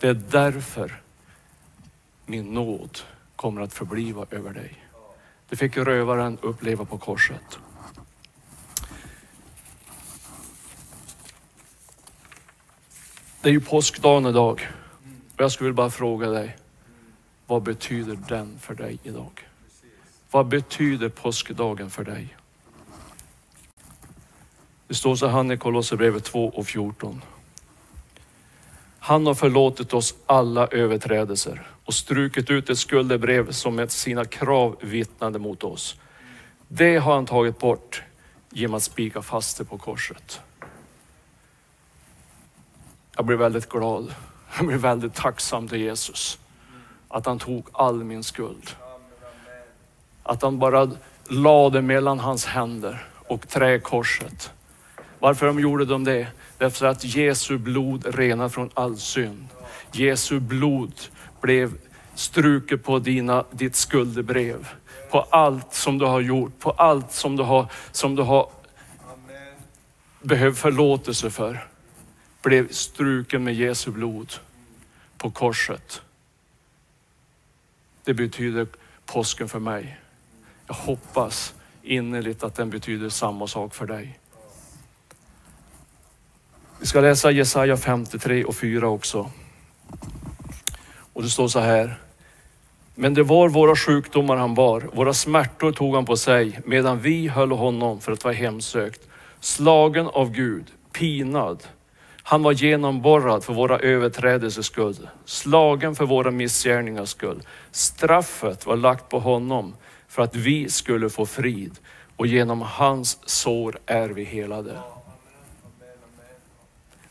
Det 0.00 0.08
är 0.08 0.14
därför 0.14 1.00
min 2.26 2.54
nåd 2.54 2.98
kommer 3.36 3.60
att 3.60 3.74
förbliva 3.74 4.26
över 4.30 4.50
dig. 4.50 4.84
Det 5.48 5.56
fick 5.56 5.76
rövaren 5.76 6.38
uppleva 6.42 6.84
på 6.84 6.98
korset. 6.98 7.58
Det 13.42 13.48
är 13.48 13.52
ju 13.52 13.60
påskdagen 13.60 14.26
idag. 14.26 14.68
Och 15.36 15.40
jag 15.40 15.52
skulle 15.52 15.72
bara 15.72 15.90
fråga 15.90 16.30
dig, 16.30 16.56
vad 17.46 17.62
betyder 17.62 18.18
den 18.28 18.58
för 18.60 18.74
dig 18.74 18.98
idag? 19.02 19.46
Vad 20.30 20.46
betyder 20.46 21.08
påskdagen 21.08 21.90
för 21.90 22.04
dig? 22.04 22.36
Det 24.88 24.94
står 24.94 25.16
så 25.16 25.26
här 25.26 25.52
i 25.52 25.56
Kolosserbrevet 25.56 26.24
2 26.24 26.48
och 26.48 26.66
14. 26.66 27.22
Han 28.98 29.26
har 29.26 29.34
förlåtit 29.34 29.92
oss 29.92 30.14
alla 30.26 30.66
överträdelser 30.66 31.66
och 31.84 31.94
strukit 31.94 32.50
ut 32.50 32.70
ett 32.70 32.78
skuldebrev 32.78 33.52
som 33.52 33.76
med 33.76 33.90
sina 33.90 34.24
krav 34.24 34.76
vittnade 34.80 35.38
mot 35.38 35.64
oss. 35.64 35.96
Det 36.68 36.96
har 36.96 37.14
han 37.14 37.26
tagit 37.26 37.58
bort 37.58 38.02
genom 38.50 38.74
att 38.74 38.82
spika 38.82 39.22
fast 39.22 39.58
det 39.58 39.64
på 39.64 39.78
korset. 39.78 40.40
Jag 43.20 43.26
blir 43.26 43.36
väldigt 43.36 43.68
glad. 43.68 44.14
Jag 44.56 44.66
blir 44.66 44.76
väldigt 44.76 45.14
tacksam 45.14 45.68
till 45.68 45.80
Jesus. 45.80 46.38
Att 47.08 47.26
han 47.26 47.38
tog 47.38 47.66
all 47.72 48.04
min 48.04 48.22
skuld. 48.22 48.70
Att 50.22 50.42
han 50.42 50.58
bara 50.58 50.90
lade 51.28 51.82
mellan 51.82 52.18
hans 52.18 52.46
händer 52.46 53.06
och 53.28 53.48
träkorset. 53.48 54.52
Varför 55.18 55.46
de 55.46 55.60
gjorde 55.60 55.84
de 55.84 56.04
det? 56.04 56.26
Därför 56.58 56.86
att 56.86 57.04
Jesu 57.04 57.58
blod 57.58 58.14
renar 58.14 58.48
från 58.48 58.70
all 58.74 58.96
synd. 58.96 59.48
Jesu 59.92 60.40
blod 60.40 60.94
blev 61.40 61.72
struket 62.14 62.84
på 62.84 62.98
dina, 62.98 63.44
ditt 63.50 63.76
skuldebrev. 63.76 64.68
På 65.10 65.20
allt 65.20 65.74
som 65.74 65.98
du 65.98 66.04
har 66.04 66.20
gjort, 66.20 66.58
på 66.58 66.70
allt 66.70 67.12
som 67.12 67.36
du 67.36 67.42
har, 67.42 67.66
som 67.92 68.16
du 68.16 68.22
har 68.22 68.48
behövt 70.22 70.58
förlåtelse 70.58 71.30
för. 71.30 71.69
Blev 72.42 72.72
struken 72.72 73.44
med 73.44 73.54
Jesu 73.54 73.90
blod 73.90 74.32
på 75.18 75.30
korset. 75.30 76.02
Det 78.04 78.14
betyder 78.14 78.66
påsken 79.06 79.48
för 79.48 79.58
mig. 79.58 79.98
Jag 80.66 80.74
hoppas 80.74 81.54
innerligt 81.82 82.42
att 82.42 82.54
den 82.54 82.70
betyder 82.70 83.08
samma 83.08 83.46
sak 83.46 83.74
för 83.74 83.86
dig. 83.86 84.18
Vi 86.80 86.86
ska 86.86 87.00
läsa 87.00 87.30
Jesaja 87.30 87.76
53 87.76 88.44
och 88.44 88.56
4 88.56 88.88
också. 88.88 89.30
Och 91.12 91.22
det 91.22 91.28
står 91.28 91.48
så 91.48 91.60
här. 91.60 91.98
Men 92.94 93.14
det 93.14 93.22
var 93.22 93.48
våra 93.48 93.76
sjukdomar 93.76 94.36
han 94.36 94.54
bar, 94.54 94.80
våra 94.92 95.14
smärtor 95.14 95.72
tog 95.72 95.94
han 95.94 96.04
på 96.04 96.16
sig, 96.16 96.60
medan 96.64 97.00
vi 97.00 97.28
höll 97.28 97.52
honom 97.52 98.00
för 98.00 98.12
att 98.12 98.24
vara 98.24 98.34
hemsökt. 98.34 99.08
Slagen 99.40 100.06
av 100.06 100.30
Gud, 100.30 100.64
pinad. 100.92 101.62
Han 102.30 102.42
var 102.42 102.52
genomborrad 102.52 103.44
för 103.44 103.52
våra 103.52 103.78
överträdelsers 103.78 104.66
skull, 104.66 105.08
slagen 105.24 105.94
för 105.94 106.06
våra 106.06 106.30
missgärningars 106.30 107.08
skull. 107.08 107.42
Straffet 107.70 108.66
var 108.66 108.76
lagt 108.76 109.08
på 109.08 109.18
honom 109.18 109.74
för 110.08 110.22
att 110.22 110.36
vi 110.36 110.68
skulle 110.68 111.10
få 111.10 111.26
frid 111.26 111.78
och 112.16 112.26
genom 112.26 112.60
hans 112.62 113.18
sår 113.28 113.78
är 113.86 114.08
vi 114.08 114.24
helade. 114.24 114.78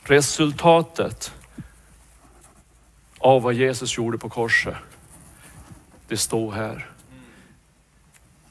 Resultatet 0.04 1.34
av 3.18 3.42
vad 3.42 3.54
Jesus 3.54 3.98
gjorde 3.98 4.18
på 4.18 4.30
korset, 4.30 4.76
det 6.08 6.18
står 6.18 6.52
här. 6.52 6.90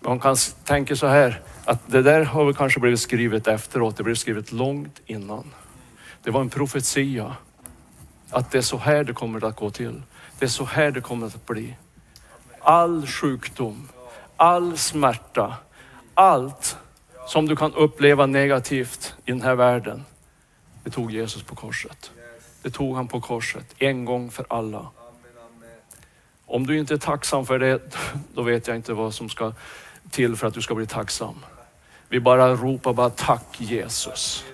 Man 0.01 0.21
kan 0.21 0.37
tänka 0.65 0.97
så 0.97 1.07
här, 1.07 1.41
att 1.65 1.81
det 1.87 2.03
där 2.03 2.25
har 2.25 2.45
väl 2.45 2.55
kanske 2.55 2.81
blivit 2.81 3.01
skrivet 3.01 3.47
efteråt, 3.47 3.97
det 3.97 4.03
blev 4.03 4.15
skrivet 4.15 4.53
långt 4.53 5.01
innan. 5.07 5.45
Det 6.29 6.33
var 6.33 6.41
en 6.41 6.51
profetia, 6.51 7.37
att 8.31 8.51
det 8.51 8.59
är 8.59 8.63
så 8.63 8.77
här 8.77 9.05
det 9.05 9.13
kommer 9.13 9.45
att 9.45 9.57
gå 9.57 9.71
till. 9.71 10.03
Det 10.39 10.45
är 10.45 10.49
så 10.49 10.65
här 10.65 10.91
det 10.91 11.01
kommer 11.01 11.27
att 11.27 11.47
bli. 11.47 11.77
All 12.61 13.07
sjukdom, 13.07 13.89
all 14.37 14.79
smärta, 14.79 15.57
allt 16.15 16.77
som 17.27 17.49
du 17.49 17.57
kan 17.57 17.75
uppleva 17.75 18.27
negativt 18.27 19.15
i 19.25 19.31
den 19.31 19.43
här 19.43 19.55
världen, 19.55 20.05
det 20.85 20.91
tog 20.91 21.13
Jesus 21.13 21.43
på 21.43 21.55
korset. 21.55 22.11
Det 22.63 22.71
tog 22.71 22.97
han 22.97 23.09
på 23.09 23.21
korset, 23.21 23.75
en 23.79 24.05
gång 24.05 24.31
för 24.31 24.47
alla. 24.49 24.87
Om 26.47 26.67
du 26.67 26.79
inte 26.79 26.95
är 26.95 26.99
tacksam 26.99 27.47
för 27.47 27.59
det, 27.59 27.81
då 28.35 28.43
vet 28.43 28.67
jag 28.67 28.77
inte 28.77 28.93
vad 28.93 29.15
som 29.15 29.29
ska 29.29 29.53
till 30.11 30.37
för 30.37 30.47
att 30.47 30.55
du 30.55 30.63
ska 30.63 30.75
bli 30.75 30.87
tacksam. 30.87 31.35
Vi 32.09 32.21
bara 32.21 32.55
ropar 32.55 32.93
bara 32.93 33.11
tack 33.11 33.61
Jesus. 33.61 34.45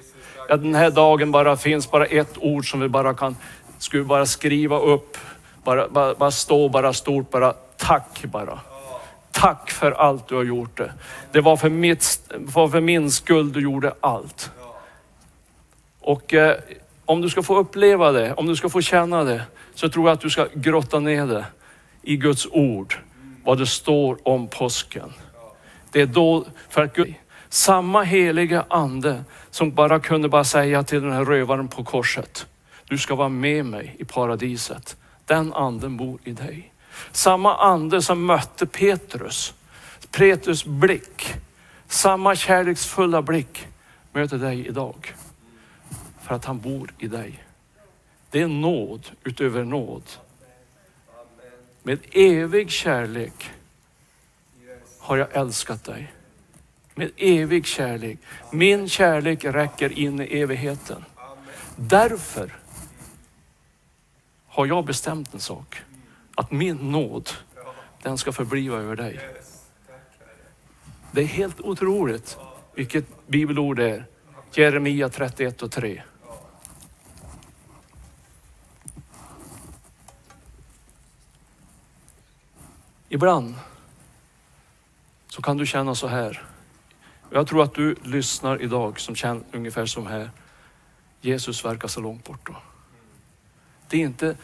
Ja, 0.48 0.56
den 0.56 0.74
här 0.74 0.90
dagen 0.90 1.32
bara 1.32 1.56
finns 1.56 1.90
bara 1.90 2.06
ett 2.06 2.38
ord 2.38 2.70
som 2.70 2.80
vi 2.80 2.88
bara 2.88 3.14
kan, 3.14 3.36
skulle 3.78 4.04
bara 4.04 4.26
skriva 4.26 4.78
upp, 4.78 5.18
bara, 5.64 5.88
bara, 5.88 6.14
bara 6.14 6.30
stå 6.30 6.68
bara 6.68 6.92
stort, 6.92 7.30
bara 7.30 7.52
tack 7.76 8.24
bara. 8.24 8.60
Tack 9.32 9.70
för 9.70 9.92
allt 9.92 10.28
du 10.28 10.34
har 10.34 10.44
gjort 10.44 10.76
det. 10.76 10.92
Det 11.32 11.40
var 11.40 11.56
för, 11.56 11.70
mitt, 11.70 12.32
var 12.34 12.68
för 12.68 12.80
min 12.80 13.10
skull 13.10 13.52
du 13.52 13.60
gjorde 13.60 13.94
allt. 14.00 14.50
Och 16.00 16.34
eh, 16.34 16.56
om 17.04 17.20
du 17.20 17.28
ska 17.28 17.42
få 17.42 17.56
uppleva 17.56 18.12
det, 18.12 18.34
om 18.34 18.46
du 18.46 18.56
ska 18.56 18.68
få 18.68 18.80
känna 18.80 19.24
det, 19.24 19.42
så 19.74 19.88
tror 19.88 20.08
jag 20.08 20.14
att 20.14 20.20
du 20.20 20.30
ska 20.30 20.46
grotta 20.54 21.00
ner 21.00 21.26
det 21.26 21.44
i 22.02 22.16
Guds 22.16 22.46
ord, 22.50 22.98
vad 23.44 23.58
det 23.58 23.66
står 23.66 24.18
om 24.22 24.48
påsken. 24.48 25.12
Det 25.92 26.00
är 26.00 26.06
då, 26.06 26.44
för 26.68 26.82
att 26.82 26.94
Gud, 26.94 27.14
samma 27.54 28.02
heliga 28.02 28.64
ande 28.70 29.24
som 29.50 29.74
bara 29.74 30.00
kunde 30.00 30.28
bara 30.28 30.44
säga 30.44 30.82
till 30.82 31.02
den 31.02 31.12
här 31.12 31.24
rövaren 31.24 31.68
på 31.68 31.84
korset, 31.84 32.46
du 32.88 32.98
ska 32.98 33.14
vara 33.14 33.28
med 33.28 33.66
mig 33.66 33.96
i 33.98 34.04
paradiset. 34.04 34.96
Den 35.26 35.52
anden 35.52 35.96
bor 35.96 36.18
i 36.24 36.32
dig. 36.32 36.72
Samma 37.12 37.56
ande 37.56 38.02
som 38.02 38.26
mötte 38.26 38.66
Petrus, 38.66 39.54
Petrus 40.10 40.64
blick, 40.64 41.34
samma 41.88 42.36
kärleksfulla 42.36 43.22
blick 43.22 43.66
möter 44.12 44.38
dig 44.38 44.66
idag. 44.66 45.14
För 46.22 46.34
att 46.34 46.44
han 46.44 46.60
bor 46.60 46.92
i 46.98 47.08
dig. 47.08 47.44
Det 48.30 48.40
är 48.40 48.48
nåd 48.48 49.06
utöver 49.24 49.64
nåd. 49.64 50.02
Med 51.82 51.98
evig 52.12 52.70
kärlek 52.70 53.50
har 54.98 55.16
jag 55.16 55.28
älskat 55.32 55.84
dig. 55.84 56.12
Med 56.94 57.10
evig 57.16 57.66
kärlek. 57.66 58.18
Min 58.52 58.88
kärlek 58.88 59.44
räcker 59.44 59.98
in 59.98 60.20
i 60.20 60.24
evigheten. 60.24 61.04
Därför 61.76 62.56
har 64.46 64.66
jag 64.66 64.84
bestämt 64.84 65.34
en 65.34 65.40
sak. 65.40 65.82
Att 66.34 66.50
min 66.50 66.76
nåd, 66.76 67.30
den 68.02 68.18
ska 68.18 68.32
förbliva 68.32 68.76
över 68.76 68.96
dig. 68.96 69.20
Det 71.12 71.20
är 71.20 71.26
helt 71.26 71.60
otroligt 71.60 72.38
vilket 72.74 73.26
bibelord 73.26 73.76
det 73.76 73.90
är. 73.90 74.06
Jeremia 74.52 75.08
31 75.08 75.62
och 75.62 75.72
3. 75.72 76.02
Ibland 83.08 83.54
så 85.28 85.42
kan 85.42 85.56
du 85.56 85.66
känna 85.66 85.94
så 85.94 86.06
här. 86.06 86.53
Jag 87.30 87.46
tror 87.46 87.62
att 87.62 87.74
du 87.74 87.94
lyssnar 88.02 88.62
idag 88.62 89.00
som 89.00 89.14
känner 89.16 89.42
ungefär 89.52 89.86
som 89.86 90.06
här. 90.06 90.30
Jesus 91.20 91.64
verkar 91.64 91.88
så 91.88 92.00
långt 92.00 92.24
bort 92.24 92.46
då. 92.46 92.56
Det 93.88 93.96
är 93.96 94.00
inte, 94.00 94.36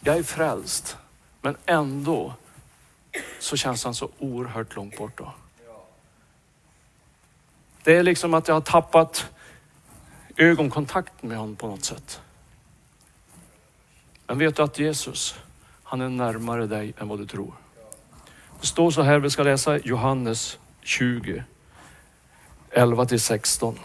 jag 0.00 0.18
är 0.18 0.22
frälst, 0.22 0.96
men 1.40 1.56
ändå 1.66 2.34
så 3.38 3.56
känns 3.56 3.84
han 3.84 3.94
så 3.94 4.10
oerhört 4.18 4.76
långt 4.76 4.98
borta. 4.98 5.32
Det 7.82 7.96
är 7.96 8.02
liksom 8.02 8.34
att 8.34 8.48
jag 8.48 8.54
har 8.54 8.60
tappat 8.60 9.26
ögonkontakten 10.36 11.28
med 11.28 11.38
honom 11.38 11.56
på 11.56 11.66
något 11.66 11.84
sätt. 11.84 12.20
Men 14.26 14.38
vet 14.38 14.56
du 14.56 14.62
att 14.62 14.78
Jesus, 14.78 15.34
han 15.82 16.00
är 16.00 16.08
närmare 16.08 16.66
dig 16.66 16.92
än 16.98 17.08
vad 17.08 17.18
du 17.18 17.26
tror. 17.26 17.52
Det 18.60 18.66
står 18.66 18.90
så 18.90 19.02
här, 19.02 19.18
vi 19.18 19.30
ska 19.30 19.42
läsa 19.42 19.78
Johannes 19.78 20.58
20, 20.82 21.44
11 22.72 23.06
till 23.06 23.20
16. 23.20 23.78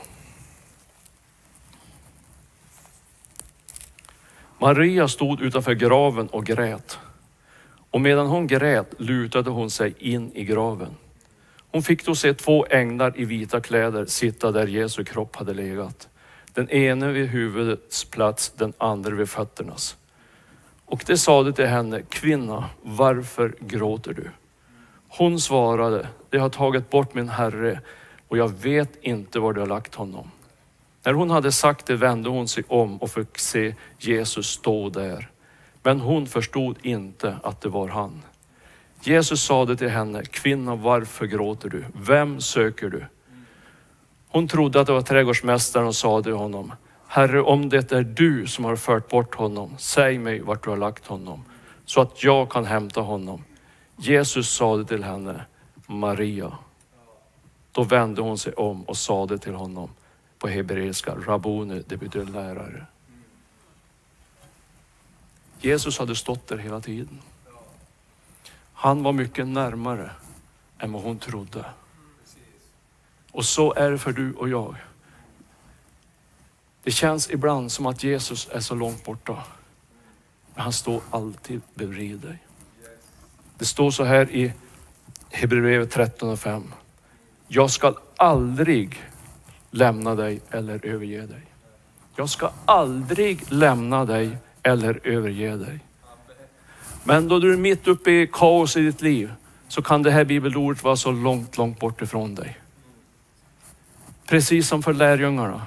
Maria 4.60 5.08
stod 5.08 5.42
utanför 5.42 5.74
graven 5.74 6.27
och 6.27 6.46
grät. 6.46 7.00
Och 7.92 8.01
medan 8.01 8.27
hon 8.27 8.48
grät 8.48 8.94
lutade 8.98 9.50
hon 9.50 9.70
sig 9.70 9.96
in 9.98 10.32
i 10.34 10.44
graven. 10.44 10.96
Hon 11.72 11.84
fick 11.84 12.06
då 12.06 12.15
se 12.15 12.34
två 12.34 12.65
änglar 12.70 13.13
i 13.15 13.25
vita 13.25 13.62
kläder 13.62 14.06
sitta 14.06 14.51
där 14.51 14.68
Jesu 14.68 15.04
kropp 15.04 15.36
hade 15.36 15.54
legat. 15.54 16.10
Den 16.54 16.70
ene 16.70 17.12
vid 17.12 17.27
huvudets 17.27 18.06
plats, 18.06 18.50
den 18.56 18.74
andra 18.77 19.15
vid 19.15 19.30
fötternas. 19.30 19.98
Och 20.86 21.04
det 21.08 21.18
sade 21.18 21.54
till 21.54 21.65
henne, 21.65 22.01
kvinna, 22.10 22.70
varför 22.82 23.56
gråter 23.60 24.13
du? 24.13 24.30
Hon 25.08 25.39
svarade, 25.39 26.08
de 26.30 26.38
har 26.38 26.50
tagit 26.50 26.89
bort 26.89 27.13
min 27.13 27.30
herre 27.30 27.82
och 28.36 28.39
jag 28.39 28.54
vet 28.62 28.89
inte 29.01 29.39
var 29.39 29.54
du 29.54 29.60
har 29.60 29.68
lagt 29.68 29.96
honom. 29.96 30.32
När 31.04 31.13
hon 31.13 31.30
hade 31.30 31.51
sagt 31.51 31.86
det 31.86 31.96
vände 31.96 32.30
hon 32.30 32.48
sig 32.48 32.63
om 32.68 32.98
och 32.98 33.12
fick 33.12 33.38
se 33.38 33.75
Jesus 34.00 34.48
stå 34.48 34.89
där. 34.89 35.30
Men 35.84 36.00
hon 36.00 36.27
förstod 36.27 36.77
inte 36.82 37.38
att 37.44 37.62
det 37.62 37.70
var 37.70 37.88
han. 37.88 38.22
Jesus 39.01 39.44
sade 39.44 39.77
till 39.77 39.89
henne, 39.89 40.25
kvinna 40.25 40.75
varför 40.75 41.25
gråter 41.25 41.70
du? 41.70 41.86
Vem 41.94 42.42
söker 42.42 42.89
du? 42.89 43.06
Hon 44.27 44.48
trodde 44.48 44.82
att 44.82 44.88
det 44.88 44.94
var 44.94 45.01
trädgårdsmästaren 45.01 45.88
och 45.88 45.96
sade 45.96 46.24
till 46.24 46.34
honom, 46.34 46.72
Herre 47.08 47.42
om 47.42 47.70
det 47.70 47.92
är 47.92 48.04
du 48.04 48.48
som 48.48 48.65
har 48.65 48.75
fört 48.75 49.10
bort 49.10 49.36
honom, 49.36 49.75
säg 49.77 50.18
mig 50.18 50.39
vart 50.39 50.63
du 50.63 50.70
har 50.70 50.77
lagt 50.77 51.08
honom, 51.08 51.44
så 51.86 52.01
att 52.01 52.24
jag 52.24 52.50
kan 52.50 52.65
hämta 52.65 53.01
honom. 53.01 53.44
Jesus 53.98 54.56
sade 54.56 54.86
till 54.86 55.04
henne, 55.04 55.42
Maria. 55.88 56.58
Då 57.75 57.84
vände 57.84 58.22
hon 58.22 58.38
sig 58.38 58.53
om 58.53 58.84
och 58.84 58.98
sade 58.98 59.38
till 59.38 59.53
honom 59.53 59.89
på 60.39 60.48
hebreiska, 60.48 61.15
Rabuni, 61.15 61.84
det 61.88 61.98
betyder 61.98 62.25
lärare. 62.25 62.86
Jesus 65.60 66.00
hade 66.00 66.15
stått 66.15 66.48
där 66.48 66.58
hela 66.58 66.82
tiden. 66.82 67.22
Han 68.74 69.03
var 69.03 69.13
mycket 69.13 69.48
närmare 69.48 70.12
än 70.79 70.91
vad 70.91 71.03
hon 71.03 71.20
trodde. 71.20 71.65
Och 73.32 73.46
så 73.46 73.74
är 73.74 73.91
det 73.91 73.98
för 73.98 74.12
du 74.12 74.34
och 74.34 74.50
jag. 74.50 74.75
Det 76.84 76.91
känns 76.91 77.29
ibland 77.29 77.72
som 77.72 77.86
att 77.86 78.03
Jesus 78.03 78.48
är 78.51 78.60
så 78.60 78.75
långt 78.75 79.05
borta. 79.05 79.44
Men 80.53 80.63
han 80.63 80.74
står 80.74 81.01
alltid 81.10 81.62
bredvid 81.74 82.20
dig. 82.20 82.38
Det 83.58 83.65
står 83.65 83.91
så 83.91 84.03
här 84.03 84.32
i 84.32 84.53
Hebreerbrevet 85.29 85.91
13 85.91 86.29
och 86.29 86.39
5. 86.39 86.63
Jag 87.48 87.70
ska 87.70 87.94
aldrig 88.18 89.04
lämna 89.72 90.16
dig 90.16 90.42
eller 90.52 90.86
överge 90.86 91.25
dig. 91.25 91.46
Jag 92.15 92.30
ska 92.30 92.52
aldrig 92.65 93.52
lämna 93.52 94.06
dig 94.06 94.38
eller 94.63 95.00
överge 95.04 95.56
dig. 95.56 95.80
Men 97.04 97.28
då 97.28 97.39
du 97.39 97.54
är 97.54 97.58
mitt 97.58 97.88
uppe 97.88 98.12
i 98.12 98.30
kaos 98.34 98.78
i 98.78 98.82
ditt 98.82 99.02
liv 99.02 99.34
så 99.67 99.82
kan 99.82 100.04
det 100.04 100.12
här 100.12 100.26
bibelordet 100.26 100.84
vara 100.84 100.96
så 100.96 101.12
långt, 101.12 101.58
långt 101.58 101.80
bort 101.80 102.02
ifrån 102.02 102.36
dig. 102.36 102.60
Precis 104.26 104.67
som 104.67 104.84
för 104.84 104.93
lärjungarna. 104.93 105.62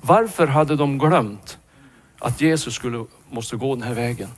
Varför 0.00 0.46
hade 0.46 0.76
de 0.76 0.98
glömt 0.98 1.58
att 2.18 2.40
Jesus 2.40 2.74
skulle, 2.74 3.04
måste 3.30 3.56
gå 3.56 3.74
den 3.74 3.84
här 3.84 3.94
vägen? 3.94 4.28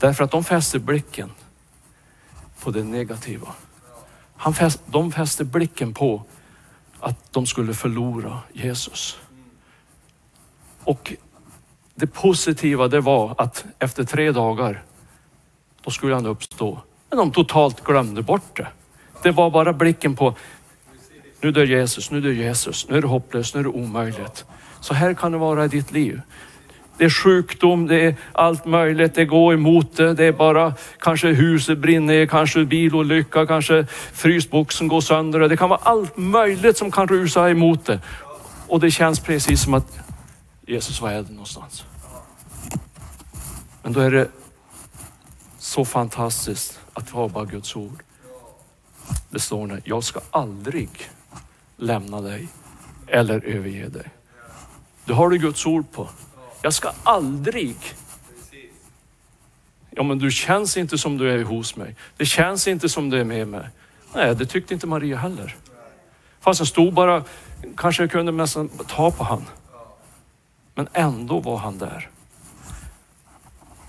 Därför 0.00 0.24
att 0.24 0.30
de 0.30 0.44
fäste 0.44 0.78
blicken 0.78 1.30
på 2.60 2.70
det 2.70 2.84
negativa. 2.84 3.54
Han 4.36 4.54
fäst, 4.54 4.82
de 4.86 5.12
fäste 5.12 5.44
blicken 5.44 5.94
på 5.94 6.22
att 7.00 7.32
de 7.32 7.46
skulle 7.46 7.74
förlora 7.74 8.38
Jesus. 8.52 9.18
Och 10.84 11.12
det 11.94 12.06
positiva 12.06 12.88
det 12.88 13.00
var 13.00 13.34
att 13.38 13.64
efter 13.78 14.04
tre 14.04 14.32
dagar, 14.32 14.82
då 15.82 15.90
skulle 15.90 16.14
han 16.14 16.26
uppstå. 16.26 16.78
Men 17.10 17.18
de 17.18 17.32
totalt 17.32 17.84
glömde 17.84 18.22
bort 18.22 18.56
det. 18.56 18.68
Det 19.22 19.30
var 19.30 19.50
bara 19.50 19.72
blicken 19.72 20.16
på, 20.16 20.34
nu 21.40 21.52
dör 21.52 21.64
Jesus, 21.64 22.10
nu 22.10 22.20
dör 22.20 22.30
Jesus, 22.30 22.88
nu 22.88 22.96
är 22.96 23.02
det 23.02 23.08
hopplöst, 23.08 23.54
nu 23.54 23.60
är 23.60 23.64
det 23.64 23.70
omöjligt. 23.70 24.44
Så 24.80 24.94
här 24.94 25.14
kan 25.14 25.32
det 25.32 25.38
vara 25.38 25.64
i 25.64 25.68
ditt 25.68 25.92
liv. 25.92 26.20
Det 26.98 27.04
är 27.04 27.10
sjukdom, 27.10 27.86
det 27.86 28.00
är 28.00 28.16
allt 28.32 28.64
möjligt, 28.64 29.14
det 29.14 29.24
går 29.24 29.54
emot 29.54 29.96
det. 29.96 30.14
Det 30.14 30.24
är 30.24 30.32
bara 30.32 30.74
kanske 30.98 31.28
huset 31.28 31.78
brinner, 31.78 32.26
kanske 32.26 32.64
bilolycka, 32.64 33.46
kanske 33.46 33.86
frysboxen 34.12 34.88
går 34.88 35.00
sönder. 35.00 35.48
Det 35.48 35.56
kan 35.56 35.68
vara 35.68 35.80
allt 35.82 36.16
möjligt 36.16 36.76
som 36.76 36.90
kan 36.90 37.08
rusa 37.08 37.50
emot 37.50 37.84
det. 37.84 38.00
Och 38.68 38.80
det 38.80 38.90
känns 38.90 39.20
precis 39.20 39.62
som 39.62 39.74
att 39.74 39.98
Jesus, 40.66 41.00
var 41.00 41.10
är 41.10 41.22
det 41.22 41.32
någonstans? 41.32 41.84
Men 43.82 43.92
då 43.92 44.00
är 44.00 44.10
det 44.10 44.28
så 45.58 45.84
fantastiskt 45.84 46.80
att 46.92 47.10
ha 47.10 47.28
bara 47.28 47.44
Guds 47.44 47.76
ord. 47.76 48.02
Det 49.30 49.40
står 49.40 49.66
där, 49.66 49.80
jag 49.84 50.04
ska 50.04 50.20
aldrig 50.30 50.88
lämna 51.76 52.20
dig 52.20 52.48
eller 53.06 53.44
överge 53.44 53.88
dig. 53.88 54.06
Det 55.04 55.12
har 55.12 55.30
du 55.30 55.38
Guds 55.38 55.66
ord 55.66 55.92
på. 55.92 56.08
Jag 56.64 56.74
ska 56.74 56.92
aldrig. 57.02 57.76
Ja 59.90 60.02
men 60.02 60.18
du 60.18 60.30
känns 60.30 60.76
inte 60.76 60.98
som 60.98 61.18
du 61.18 61.30
är 61.30 61.44
hos 61.44 61.76
mig. 61.76 61.96
Det 62.16 62.26
känns 62.26 62.68
inte 62.68 62.88
som 62.88 63.10
du 63.10 63.20
är 63.20 63.24
med 63.24 63.48
mig. 63.48 63.68
Nej, 64.14 64.34
det 64.34 64.46
tyckte 64.46 64.74
inte 64.74 64.86
Maria 64.86 65.16
heller. 65.16 65.56
Fast 66.40 66.60
jag 66.60 66.68
stod 66.68 66.92
bara, 66.92 67.24
kanske 67.76 68.02
jag 68.02 68.10
kunde 68.10 68.32
nästan 68.32 68.68
ta 68.68 69.10
på 69.10 69.24
han. 69.24 69.44
Men 70.74 70.88
ändå 70.92 71.40
var 71.40 71.56
han 71.56 71.78
där. 71.78 72.10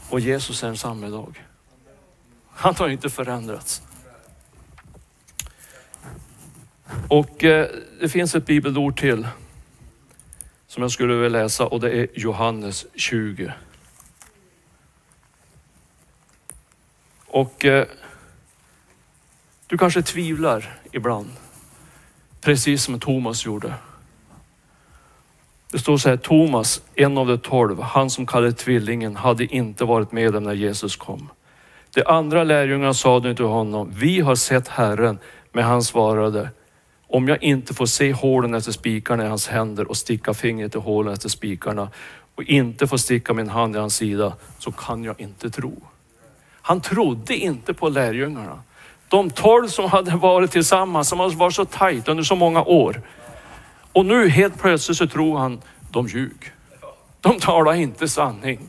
Och 0.10 0.20
Jesus 0.20 0.64
är 0.64 0.68
densamme 0.68 1.08
idag. 1.08 1.44
Han 2.50 2.76
har 2.76 2.90
inte 2.90 3.10
förändrats. 3.10 3.82
Och 7.08 7.44
eh, 7.44 7.68
det 8.00 8.10
finns 8.10 8.36
ett 8.36 8.46
bibelord 8.46 9.00
till 9.00 9.28
som 10.76 10.82
jag 10.82 10.92
skulle 10.92 11.14
vilja 11.14 11.42
läsa 11.42 11.66
och 11.66 11.80
det 11.80 11.92
är 11.92 12.08
Johannes 12.14 12.86
20. 12.96 13.54
Och 17.28 17.66
eh, 17.66 17.86
du 19.68 19.78
kanske 19.78 20.02
tvivlar 20.02 20.80
ibland, 20.92 21.30
precis 22.42 22.84
som 22.84 23.00
Thomas 23.00 23.46
gjorde. 23.46 23.74
Det 25.72 25.80
står 25.80 25.98
så 25.98 26.10
här, 26.10 26.18
Thomas, 26.18 26.82
en 26.96 27.18
av 27.18 27.28
de 27.28 27.38
tolv, 27.38 27.82
han 27.82 28.10
som 28.10 28.26
kallade 28.26 28.54
tvillingen, 28.54 29.16
hade 29.16 29.46
inte 29.46 29.86
varit 29.86 30.12
med 30.12 30.34
dem 30.34 30.44
när 30.44 30.54
Jesus 30.54 30.96
kom. 30.96 31.30
De 31.94 32.04
andra 32.06 32.44
lärjungarna 32.44 32.94
sade 32.94 33.36
till 33.36 33.46
honom, 33.46 33.92
vi 33.94 34.20
har 34.20 34.36
sett 34.36 34.68
Herren, 34.68 35.20
men 35.52 35.64
han 35.64 35.84
svarade, 35.84 36.50
om 37.08 37.28
jag 37.28 37.44
inte 37.44 37.74
får 37.74 37.86
se 37.86 38.14
hålen 38.14 38.54
efter 38.54 38.72
spikarna 38.72 39.26
i 39.26 39.28
hans 39.28 39.48
händer 39.48 39.90
och 39.90 39.98
sticka 39.98 40.34
fingret 40.34 40.76
i 40.76 40.78
hålen 40.78 41.14
efter 41.14 41.30
spikarna 41.30 41.90
och 42.36 42.44
inte 42.44 42.88
får 42.88 42.98
sticka 42.98 43.34
min 43.34 43.50
hand 43.50 43.76
i 43.76 43.80
hans 43.80 43.96
sida 43.96 44.34
så 44.60 44.72
kan 44.72 45.04
jag 45.04 45.22
inte 45.22 45.50
tro. 45.50 45.82
Han 46.62 46.82
trodde 46.82 47.36
inte 47.36 47.74
på 47.74 47.90
lärjungarna. 47.90 48.60
De 49.08 49.30
tolv 49.30 49.68
som 49.68 49.86
hade 49.86 50.16
varit 50.16 50.52
tillsammans, 50.52 51.10
som 51.10 51.20
hade 51.20 51.36
varit 51.36 51.56
så 51.56 51.66
tajt 51.66 52.08
under 52.08 52.24
så 52.24 52.36
många 52.36 52.64
år. 52.64 53.02
Och 53.92 54.06
nu 54.06 54.30
helt 54.30 54.60
plötsligt 54.60 54.98
så 54.98 55.08
tror 55.08 55.38
han, 55.38 55.62
de 55.92 56.08
ljug. 56.08 56.52
De 57.22 57.40
talar 57.40 57.74
inte 57.74 58.08
sanning. 58.08 58.60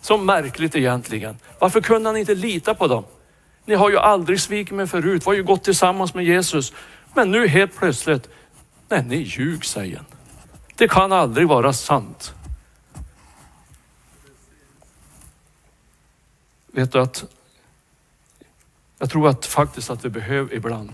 Så 0.00 0.16
märkligt 0.16 0.76
egentligen. 0.76 1.38
Varför 1.58 1.80
kunde 1.80 2.08
han 2.08 2.16
inte 2.16 2.34
lita 2.34 2.74
på 2.74 2.86
dem? 2.86 3.04
Ni 3.64 3.74
har 3.74 3.90
ju 3.90 3.98
aldrig 3.98 4.40
svikit 4.40 4.74
mig 4.74 4.86
förut, 4.86 5.22
Vi 5.22 5.26
har 5.26 5.34
ju 5.34 5.42
gått 5.42 5.64
tillsammans 5.64 6.14
med 6.14 6.24
Jesus. 6.24 6.72
Men 7.14 7.30
nu 7.30 7.48
helt 7.48 7.76
plötsligt, 7.76 8.28
nej 8.88 9.04
ni 9.04 9.16
ljug 9.16 9.64
säger 9.64 9.96
han. 9.96 10.06
Det 10.76 10.88
kan 10.88 11.12
aldrig 11.12 11.48
vara 11.48 11.72
sant. 11.72 12.34
Vet 16.66 16.92
du 16.92 17.00
att 17.00 17.24
jag 18.98 19.10
tror 19.10 19.28
att 19.28 19.46
faktiskt 19.46 19.90
att 19.90 20.04
vi 20.04 20.08
behöver 20.08 20.54
ibland 20.54 20.92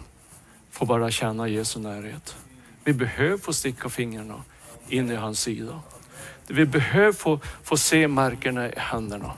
få 0.70 0.86
bara 0.86 1.10
känna 1.10 1.48
Jesu 1.48 1.80
närhet. 1.80 2.36
Vi 2.84 2.92
behöver 2.92 3.38
få 3.38 3.52
sticka 3.52 3.88
fingrarna 3.88 4.42
in 4.88 5.10
i 5.10 5.14
hans 5.14 5.40
sida. 5.40 5.80
Vi 6.46 6.66
behöver 6.66 7.12
få, 7.12 7.40
få 7.62 7.76
se 7.76 8.08
märkena 8.08 8.68
i 8.68 8.72
händerna. 8.76 9.32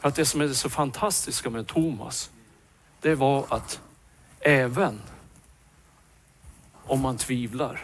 För 0.00 0.08
att 0.08 0.14
det 0.14 0.24
som 0.24 0.40
är 0.40 0.44
det 0.44 0.54
så 0.54 0.70
fantastiska 0.70 1.50
med 1.50 1.66
Thomas, 1.66 2.30
det 3.00 3.14
var 3.14 3.46
att 3.48 3.80
även 4.40 5.00
om 6.84 7.00
man 7.00 7.16
tvivlar, 7.16 7.80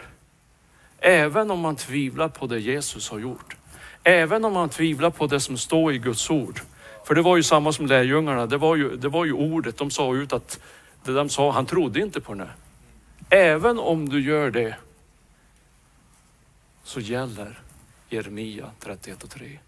även 0.99 1.51
om 1.51 1.59
man 1.59 1.75
tvivlar 1.75 2.29
på 2.29 2.47
det 2.47 2.59
Jesus 2.59 3.09
har 3.09 3.19
gjort, 3.19 3.57
även 4.03 4.45
om 4.45 4.53
man 4.53 4.69
tvivlar 4.69 5.09
på 5.09 5.27
det 5.27 5.39
som 5.39 5.57
står 5.57 5.93
i 5.93 5.97
Guds 5.97 6.29
ord. 6.29 6.61
För 7.03 7.15
det 7.15 7.21
var 7.21 7.37
ju 7.37 7.43
samma 7.43 7.71
som 7.73 7.85
lärjungarna, 7.85 8.45
det 8.45 8.57
var 8.57 8.75
ju, 8.75 8.97
det 8.97 9.09
var 9.09 9.25
ju 9.25 9.33
ordet, 9.33 9.77
de 9.77 9.91
sa 9.91 10.15
ut 10.15 10.33
att 10.33 10.59
det 11.03 11.13
de 11.13 11.29
sa, 11.29 11.51
han 11.51 11.65
trodde 11.65 11.99
inte 11.99 12.21
på 12.21 12.33
det. 12.33 12.49
Även 13.29 13.79
om 13.79 14.09
du 14.09 14.21
gör 14.21 14.51
det 14.51 14.75
så 16.83 16.99
gäller 16.99 17.59
Jeremia 18.09 18.71
31 18.79 19.23
och 19.23 19.29
3. 19.29 19.59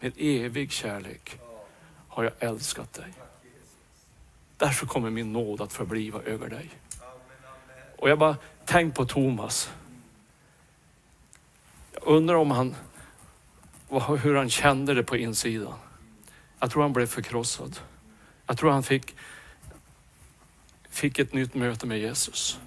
Med 0.00 0.12
evig 0.16 0.72
kärlek 0.72 1.38
har 2.08 2.24
jag 2.24 2.32
älskat 2.38 2.92
dig. 2.92 3.12
Därför 4.56 4.86
kommer 4.86 5.10
min 5.10 5.32
nåd 5.32 5.60
att 5.60 5.72
förbliva 5.72 6.22
över 6.22 6.48
dig. 6.48 6.70
Och 7.98 8.10
jag 8.10 8.18
bara 8.18 8.36
tänk 8.64 8.94
på 8.94 9.04
Thomas. 9.04 9.70
Jag 11.92 12.02
undrar 12.06 12.34
om 12.34 12.50
han, 12.50 12.74
hur 14.22 14.34
han 14.34 14.50
kände 14.50 14.94
det 14.94 15.02
på 15.02 15.16
insidan. 15.16 15.74
Jag 16.58 16.70
tror 16.70 16.82
han 16.82 16.92
blev 16.92 17.06
förkrossad. 17.06 17.80
Jag 18.46 18.58
tror 18.58 18.70
han 18.70 18.82
fick, 18.82 19.16
fick 20.88 21.18
ett 21.18 21.32
nytt 21.32 21.54
möte 21.54 21.86
med 21.86 21.98
Jesus. 21.98 22.60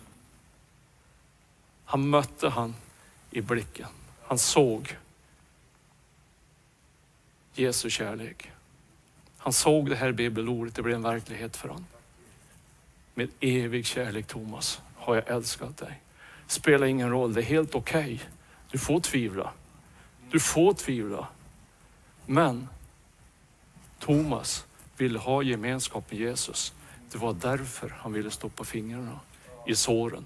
Han 1.86 2.10
mötte 2.10 2.50
han 2.50 2.76
i 3.32 3.42
blicken. 3.42 3.88
Han 4.28 4.38
såg 4.38 4.98
Jesu 7.54 7.90
kärlek. 7.90 8.52
Han 9.50 9.54
såg 9.54 9.90
det 9.90 9.96
här 9.96 10.12
bibelordet, 10.12 10.76
det 10.76 10.82
blev 10.82 10.96
en 10.96 11.02
verklighet 11.02 11.58
för 11.58 11.70
honom. 11.70 11.86
Med 13.14 13.30
evig 13.40 13.86
kärlek 13.86 14.28
Thomas 14.28 14.82
har 14.96 15.16
jag 15.16 15.28
älskat 15.28 15.78
dig. 15.78 16.02
Spelar 16.48 16.88
ingen 16.88 17.10
roll, 17.10 17.34
det 17.34 17.42
är 17.42 17.46
helt 17.46 17.76
okej. 17.76 18.00
Okay. 18.00 18.20
Du 18.72 18.78
får 18.78 19.00
tvivla. 19.00 19.52
Du 20.32 20.40
får 20.40 20.74
tvivla. 20.74 21.28
Men 22.26 22.68
Thomas 24.00 24.66
ville 24.98 25.20
ha 25.20 25.44
gemenskap 25.44 26.12
med 26.12 26.20
Jesus. 26.20 26.74
Det 27.12 27.18
var 27.18 27.34
därför 27.34 27.96
han 28.00 28.14
ville 28.14 28.32
stoppa 28.32 28.64
fingrarna 28.64 29.20
i 29.68 29.76
såren. 29.76 30.26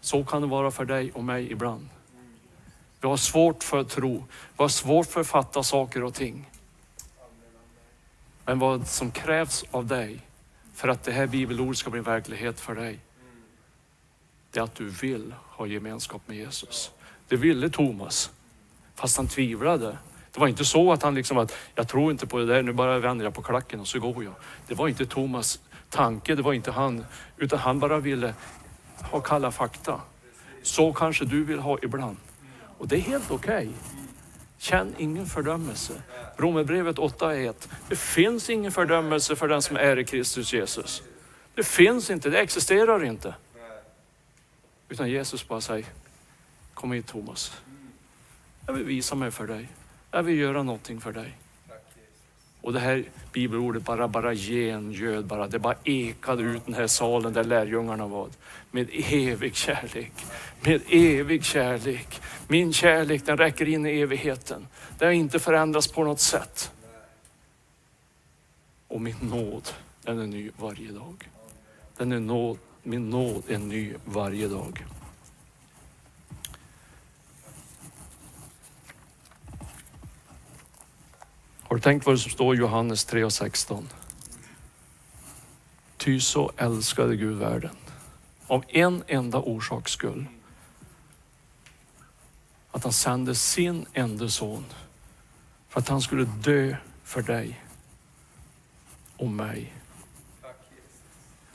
Så 0.00 0.24
kan 0.24 0.42
det 0.42 0.48
vara 0.48 0.70
för 0.70 0.84
dig 0.84 1.12
och 1.12 1.24
mig 1.24 1.52
ibland. 1.52 1.88
Vi 3.00 3.08
har 3.08 3.16
svårt 3.16 3.64
för 3.64 3.80
att 3.80 3.88
tro. 3.88 4.24
Vi 4.56 4.62
har 4.62 4.68
svårt 4.68 5.06
för 5.06 5.20
att 5.20 5.26
fatta 5.26 5.62
saker 5.62 6.04
och 6.04 6.14
ting. 6.14 6.46
Men 8.46 8.58
vad 8.58 8.86
som 8.86 9.10
krävs 9.10 9.64
av 9.70 9.86
dig 9.86 10.20
för 10.74 10.88
att 10.88 11.04
det 11.04 11.12
här 11.12 11.26
bibelordet 11.26 11.78
ska 11.78 11.90
bli 11.90 12.00
verklighet 12.00 12.60
för 12.60 12.74
dig, 12.74 12.98
det 14.50 14.60
är 14.60 14.64
att 14.64 14.74
du 14.74 14.88
vill 14.88 15.34
ha 15.48 15.66
gemenskap 15.66 16.22
med 16.26 16.36
Jesus. 16.36 16.90
Det 17.28 17.36
ville 17.36 17.70
Thomas, 17.70 18.30
fast 18.94 19.16
han 19.16 19.28
tvivlade. 19.28 19.98
Det 20.32 20.40
var 20.40 20.48
inte 20.48 20.64
så 20.64 20.92
att 20.92 21.02
han 21.02 21.14
liksom 21.14 21.38
att, 21.38 21.56
jag 21.74 21.88
tror 21.88 22.10
inte 22.12 22.26
på 22.26 22.38
det 22.38 22.46
där, 22.46 22.62
nu 22.62 22.72
bara 22.72 22.98
vänder 22.98 23.24
jag 23.24 23.34
på 23.34 23.42
klacken 23.42 23.80
och 23.80 23.88
så 23.88 24.00
går 24.00 24.24
jag. 24.24 24.34
Det 24.66 24.74
var 24.74 24.88
inte 24.88 25.06
Thomas 25.06 25.60
tanke, 25.90 26.34
det 26.34 26.42
var 26.42 26.52
inte 26.52 26.70
han, 26.70 27.04
utan 27.36 27.58
han 27.58 27.80
bara 27.80 27.98
ville 27.98 28.34
ha 29.02 29.20
kalla 29.20 29.50
fakta. 29.50 30.00
Så 30.62 30.92
kanske 30.92 31.24
du 31.24 31.44
vill 31.44 31.58
ha 31.58 31.78
ibland. 31.82 32.16
Och 32.78 32.88
det 32.88 32.96
är 32.96 33.00
helt 33.00 33.30
okej. 33.30 33.68
Okay. 33.68 34.05
Känn 34.58 34.94
ingen 34.98 35.26
fördömelse. 35.26 36.02
Romerbrevet 36.36 36.96
8.1. 36.96 37.54
Det 37.88 37.96
finns 37.96 38.50
ingen 38.50 38.72
fördömelse 38.72 39.36
för 39.36 39.48
den 39.48 39.62
som 39.62 39.76
är 39.76 39.98
i 39.98 40.04
Kristus 40.04 40.52
Jesus. 40.52 41.02
Det 41.54 41.62
finns 41.62 42.10
inte, 42.10 42.30
det 42.30 42.40
existerar 42.40 43.04
inte. 43.04 43.34
Utan 44.88 45.10
Jesus 45.10 45.48
bara 45.48 45.60
säger, 45.60 45.86
kom 46.74 46.92
hit 46.92 47.06
Thomas. 47.06 47.62
Jag 48.66 48.72
vill 48.74 48.84
visa 48.84 49.14
mig 49.14 49.30
för 49.30 49.46
dig. 49.46 49.68
Jag 50.10 50.22
vill 50.22 50.38
göra 50.38 50.62
någonting 50.62 51.00
för 51.00 51.12
dig. 51.12 51.36
Och 52.66 52.72
det 52.72 52.80
här 52.80 53.04
bibelordet 53.32 53.84
bara, 53.84 54.08
bara 54.08 54.34
gengöd 54.34 55.26
bara. 55.26 55.48
Det 55.48 55.58
bara 55.58 55.76
ekade 55.84 56.42
ut 56.42 56.66
den 56.66 56.74
här 56.74 56.86
salen 56.86 57.32
där 57.32 57.44
lärjungarna 57.44 58.06
var. 58.06 58.28
Med 58.70 58.88
evig 58.92 59.54
kärlek. 59.54 60.12
Med 60.60 60.80
evig 60.90 61.44
kärlek. 61.44 62.20
Min 62.48 62.72
kärlek 62.72 63.26
den 63.26 63.36
räcker 63.36 63.68
in 63.68 63.86
i 63.86 64.00
evigheten. 64.00 64.66
den 64.98 65.08
har 65.08 65.12
inte 65.12 65.38
förändrats 65.38 65.88
på 65.88 66.04
något 66.04 66.20
sätt. 66.20 66.72
Och 68.88 69.00
min 69.00 69.16
nåd, 69.20 69.68
den 70.02 70.20
är 70.20 70.26
ny 70.26 70.50
varje 70.58 70.92
dag. 70.92 71.28
Den 71.96 72.12
är 72.12 72.20
nåd, 72.20 72.58
min 72.82 73.10
nåd 73.10 73.42
är 73.48 73.58
ny 73.58 73.94
varje 74.04 74.48
dag. 74.48 74.84
Har 81.68 81.76
du 81.76 81.82
tänkt 81.82 82.06
vad 82.06 82.14
det 82.14 82.18
som 82.18 82.30
står 82.30 82.54
i 82.54 82.58
Johannes 82.58 83.04
3 83.04 83.24
och 83.24 83.32
16? 83.32 83.88
Ty 85.96 86.20
så 86.20 86.52
älskade 86.56 87.16
Gud 87.16 87.36
världen. 87.36 87.76
Av 88.46 88.64
en 88.68 89.02
enda 89.06 89.38
orsaks 89.38 89.92
skull. 89.92 90.26
Att 92.70 92.84
han 92.84 92.92
sände 92.92 93.34
sin 93.34 93.86
enda 93.92 94.28
son 94.28 94.64
för 95.68 95.80
att 95.80 95.88
han 95.88 96.00
skulle 96.00 96.24
dö 96.24 96.76
för 97.04 97.22
dig 97.22 97.64
och 99.16 99.28
mig. 99.28 99.72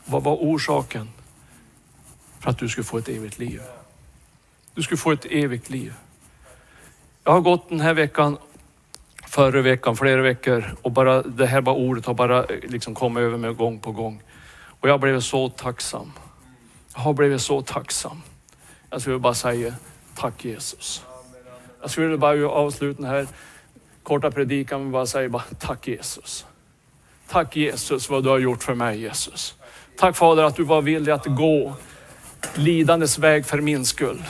Vad 0.06 0.24
var 0.24 0.36
orsaken? 0.36 1.10
För 2.40 2.50
att 2.50 2.58
du 2.58 2.70
skulle 2.70 2.86
få 2.86 2.98
ett 2.98 3.10
evigt 3.10 3.40
liv. 3.40 3.62
Du 4.74 4.84
skulle 4.84 4.98
få 4.98 5.12
ett 5.12 5.26
evigt 5.26 5.70
liv. 5.70 5.94
Jag 7.24 7.32
har 7.32 7.42
gått 7.42 7.70
den 7.70 7.80
här 7.80 7.94
veckan 7.94 8.38
förra 9.32 9.62
veckan, 9.62 9.96
flera 9.96 10.22
veckor 10.22 10.76
och 10.82 10.92
bara 10.92 11.22
det 11.22 11.46
här 11.46 11.62
bara 11.62 11.76
ordet 11.76 12.06
har 12.06 12.14
bara 12.14 12.44
eh, 12.44 12.60
liksom 12.64 12.96
kommit 12.96 13.22
över 13.22 13.38
mig 13.38 13.54
gång 13.54 13.80
på 13.80 13.92
gång. 13.92 14.24
Och 14.80 14.90
jag 14.90 15.00
blev 15.00 15.20
så 15.20 15.50
tacksam. 15.50 16.12
Jag 16.94 17.02
har 17.02 17.14
blivit 17.14 17.42
så 17.42 17.62
tacksam. 17.62 18.22
Jag 18.90 19.02
skulle 19.02 19.20
bara 19.20 19.34
säga 19.34 19.74
tack 20.16 20.46
Jesus. 20.46 21.04
Jag 21.82 21.92
skulle 21.92 22.18
bara 22.18 22.50
avsluta 22.50 23.02
den 23.02 23.12
här 23.12 23.28
korta 24.04 24.32
predikan 24.32 24.84
med 24.84 24.92
bara 24.92 25.06
säga 25.06 25.30
bara 25.30 25.44
tack 25.60 25.88
Jesus. 25.88 26.46
Tack 27.28 27.56
Jesus 27.56 28.10
vad 28.10 28.24
du 28.24 28.30
har 28.30 28.40
gjort 28.40 28.64
för 28.64 28.74
mig 28.74 29.02
Jesus. 29.02 29.56
Tack 29.98 30.16
Fader 30.16 30.44
att 30.44 30.56
du 30.56 30.64
var 30.64 30.82
villig 30.82 31.12
att 31.12 31.26
gå 31.26 31.76
lidandes 32.56 33.18
väg 33.18 33.46
för 33.46 33.62
min 33.62 33.86
skull. 33.86 34.24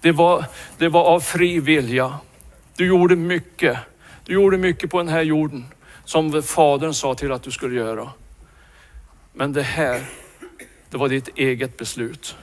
Det 0.00 0.12
var, 0.12 0.44
det 0.78 0.88
var 0.88 1.04
av 1.04 1.20
fri 1.20 1.60
vilja. 1.60 2.18
Du 2.76 2.86
gjorde 2.86 3.16
mycket 3.16 3.78
du 4.30 4.34
gjorde 4.34 4.58
mycket 4.58 4.90
på 4.90 4.98
den 4.98 5.08
här 5.08 5.22
jorden 5.22 5.64
som 6.04 6.42
Fadern 6.42 6.94
sa 6.94 7.14
till 7.14 7.32
att 7.32 7.42
du 7.42 7.50
skulle 7.50 7.74
göra. 7.74 8.10
Men 9.32 9.52
det 9.52 9.62
här, 9.62 10.06
det 10.90 10.96
var 10.96 11.08
ditt 11.08 11.28
eget 11.28 11.76
beslut. 11.76 12.36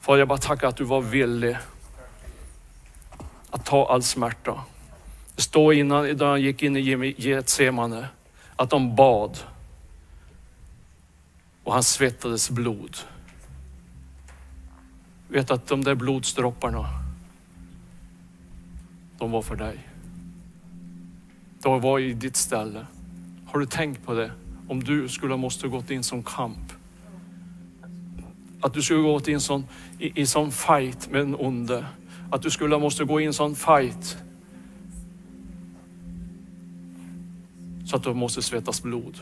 Far, 0.00 0.16
jag 0.16 0.28
bara 0.28 0.38
tackar 0.38 0.68
att 0.68 0.76
du 0.76 0.84
var 0.84 1.00
villig 1.00 1.58
att 3.50 3.64
ta 3.64 3.88
all 3.88 4.02
smärta. 4.02 4.60
Det 5.36 5.42
står 5.42 5.74
innan, 5.74 6.04
när 6.04 6.26
han 6.26 6.40
gick 6.40 6.62
in 6.62 6.76
i 6.76 7.14
Getsemane, 7.18 8.08
att 8.56 8.70
de 8.70 8.96
bad 8.96 9.38
och 11.64 11.72
han 11.72 11.82
svettades 11.82 12.50
blod. 12.50 12.96
Vet 15.28 15.50
att 15.50 15.66
de 15.66 15.84
där 15.84 15.94
blodsdropparna, 15.94 16.86
de 19.22 19.30
var 19.30 19.42
för 19.42 19.56
dig. 19.56 19.78
De 21.62 21.80
var 21.80 21.98
i 21.98 22.14
ditt 22.14 22.36
ställe. 22.36 22.86
Har 23.46 23.60
du 23.60 23.66
tänkt 23.66 24.04
på 24.04 24.14
det? 24.14 24.32
Om 24.68 24.84
du 24.84 25.08
skulle 25.08 25.32
ha 25.32 25.38
måste 25.38 25.68
gått 25.68 25.90
in 25.90 26.02
som 26.02 26.22
kamp. 26.22 26.72
Att 28.60 28.74
du 28.74 28.82
skulle 28.82 29.02
gått 29.02 29.28
in 29.28 29.40
sån, 29.40 29.66
i, 29.98 30.20
i 30.22 30.26
sån 30.26 30.52
fight 30.52 31.10
med 31.10 31.20
en 31.20 31.36
onde. 31.38 31.86
Att 32.30 32.42
du 32.42 32.50
skulle 32.50 32.74
ha 32.74 32.80
måste 32.80 33.04
gå 33.04 33.20
in 33.20 33.32
sån 33.32 33.54
fight. 33.54 34.16
Så 37.86 37.96
att 37.96 38.02
du 38.02 38.14
måste 38.14 38.42
svettas 38.42 38.82
blod. 38.82 39.20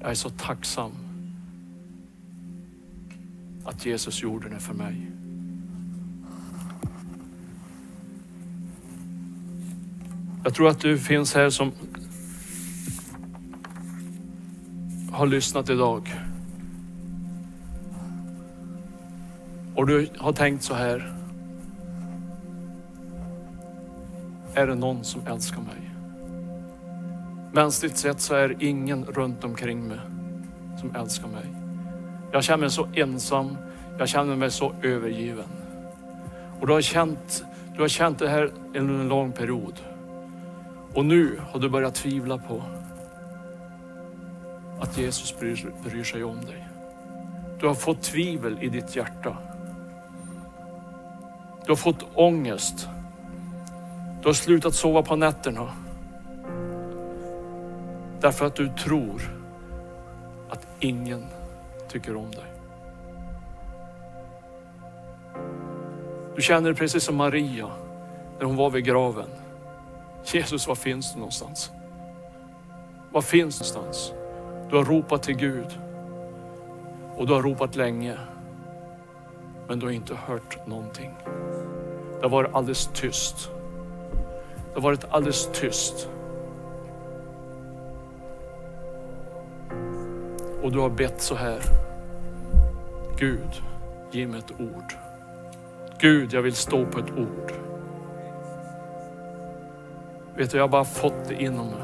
Jag 0.00 0.10
är 0.10 0.14
så 0.14 0.30
tacksam 0.30 0.92
att 3.64 3.86
Jesus 3.86 4.22
gjorde 4.22 4.48
det 4.48 4.60
för 4.60 4.74
mig. 4.74 5.21
Jag 10.44 10.54
tror 10.54 10.68
att 10.68 10.80
du 10.80 10.98
finns 10.98 11.34
här 11.34 11.50
som 11.50 11.72
har 15.12 15.26
lyssnat 15.26 15.70
idag. 15.70 16.14
Och 19.74 19.86
du 19.86 20.08
har 20.18 20.32
tänkt 20.32 20.62
så 20.62 20.74
här. 20.74 21.12
är 24.54 24.66
det 24.66 24.74
någon 24.74 25.04
som 25.04 25.26
älskar 25.26 25.60
mig. 25.60 25.90
Mänskligt 27.52 27.96
sett 27.96 28.20
så 28.20 28.34
är 28.34 28.48
det 28.48 28.64
ingen 28.64 29.04
runt 29.04 29.44
omkring 29.44 29.88
mig 29.88 29.98
som 30.80 30.96
älskar 30.96 31.28
mig. 31.28 31.44
Jag 32.32 32.44
känner 32.44 32.58
mig 32.58 32.70
så 32.70 32.88
ensam, 32.94 33.56
jag 33.98 34.08
känner 34.08 34.36
mig 34.36 34.50
så 34.50 34.72
övergiven. 34.82 35.48
Och 36.60 36.66
du 36.66 36.72
har 36.72 36.80
känt, 36.80 37.44
du 37.74 37.80
har 37.80 37.88
känt 37.88 38.18
det 38.18 38.28
här 38.28 38.50
under 38.74 38.94
en 38.94 39.08
lång 39.08 39.32
period. 39.32 39.80
Och 40.94 41.04
nu 41.04 41.40
har 41.52 41.60
du 41.60 41.68
börjat 41.68 41.94
tvivla 41.94 42.38
på 42.38 42.62
att 44.80 44.98
Jesus 44.98 45.38
bryr, 45.38 45.72
bryr 45.84 46.04
sig 46.04 46.24
om 46.24 46.44
dig. 46.44 46.68
Du 47.60 47.66
har 47.66 47.74
fått 47.74 48.02
tvivel 48.02 48.58
i 48.60 48.68
ditt 48.68 48.96
hjärta. 48.96 49.36
Du 51.64 51.70
har 51.70 51.76
fått 51.76 52.06
ångest. 52.14 52.88
Du 54.22 54.28
har 54.28 54.32
slutat 54.32 54.74
sova 54.74 55.02
på 55.02 55.16
nätterna. 55.16 55.72
Därför 58.20 58.46
att 58.46 58.54
du 58.54 58.68
tror 58.68 59.22
att 60.48 60.66
ingen 60.80 61.26
tycker 61.88 62.16
om 62.16 62.30
dig. 62.30 62.52
Du 66.36 66.42
känner 66.42 66.74
precis 66.74 67.04
som 67.04 67.16
Maria 67.16 67.70
när 68.38 68.46
hon 68.46 68.56
var 68.56 68.70
vid 68.70 68.84
graven. 68.84 69.28
Jesus, 70.24 70.68
var 70.68 70.74
finns 70.74 71.12
du 71.12 71.18
någonstans? 71.18 71.70
Var 73.12 73.22
finns 73.22 73.58
du 73.58 73.78
någonstans? 73.78 74.12
Du 74.70 74.76
har 74.76 74.84
ropat 74.84 75.22
till 75.22 75.36
Gud 75.36 75.78
och 77.16 77.26
du 77.26 77.32
har 77.32 77.42
ropat 77.42 77.76
länge. 77.76 78.16
Men 79.68 79.78
du 79.78 79.86
har 79.86 79.92
inte 79.92 80.14
hört 80.14 80.66
någonting. 80.66 81.10
Det 82.16 82.22
har 82.22 82.28
varit 82.28 82.54
alldeles 82.54 82.90
tyst. 82.94 83.50
Det 84.54 84.74
har 84.74 84.80
varit 84.80 85.04
alldeles 85.10 85.48
tyst. 85.52 86.08
Och 90.62 90.72
du 90.72 90.78
har 90.78 90.90
bett 90.90 91.20
så 91.20 91.34
här. 91.34 91.60
Gud, 93.18 93.62
ge 94.10 94.26
mig 94.26 94.38
ett 94.38 94.60
ord. 94.60 94.94
Gud, 95.98 96.32
jag 96.32 96.42
vill 96.42 96.54
stå 96.54 96.86
på 96.86 96.98
ett 96.98 97.10
ord. 97.10 97.61
Vet 100.36 100.50
du, 100.50 100.56
jag 100.56 100.64
har 100.64 100.68
bara 100.68 100.84
fått 100.84 101.28
det 101.28 101.42
inom 101.42 101.66
mig. 101.66 101.82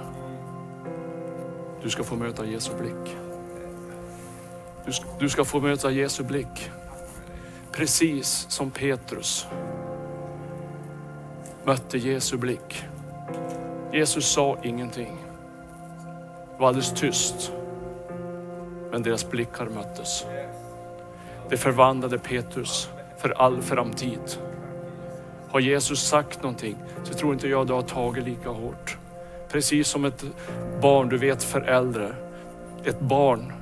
Du 1.82 1.90
ska 1.90 2.04
få 2.04 2.16
möta 2.16 2.46
Jesu 2.46 2.72
blick. 2.78 3.16
Du 4.86 4.92
ska, 4.92 5.06
du 5.18 5.28
ska 5.28 5.44
få 5.44 5.60
möta 5.60 5.90
Jesu 5.90 6.22
blick. 6.22 6.70
Precis 7.72 8.46
som 8.48 8.70
Petrus 8.70 9.46
mötte 11.64 11.98
Jesu 11.98 12.36
blick. 12.36 12.84
Jesus 13.92 14.26
sa 14.26 14.58
ingenting. 14.62 15.16
Det 16.52 16.60
var 16.60 16.68
alldeles 16.68 16.92
tyst. 16.92 17.52
Men 18.90 19.02
deras 19.02 19.30
blickar 19.30 19.66
möttes. 19.66 20.24
Det 21.48 21.56
förvandlade 21.56 22.18
Petrus 22.18 22.90
för 23.18 23.30
all 23.30 23.62
framtid. 23.62 24.38
Har 25.50 25.60
Jesus 25.60 26.08
sagt 26.08 26.42
någonting 26.42 26.76
så 27.04 27.14
tror 27.14 27.32
inte 27.32 27.48
jag 27.48 27.66
du 27.66 27.72
har 27.72 27.82
tagit 27.82 28.24
lika 28.24 28.48
hårt. 28.48 28.98
Precis 29.48 29.88
som 29.88 30.04
ett 30.04 30.24
barn, 30.82 31.08
du 31.08 31.18
vet 31.18 31.42
föräldrar. 31.42 32.14
Ett 32.84 33.00
barn 33.00 33.52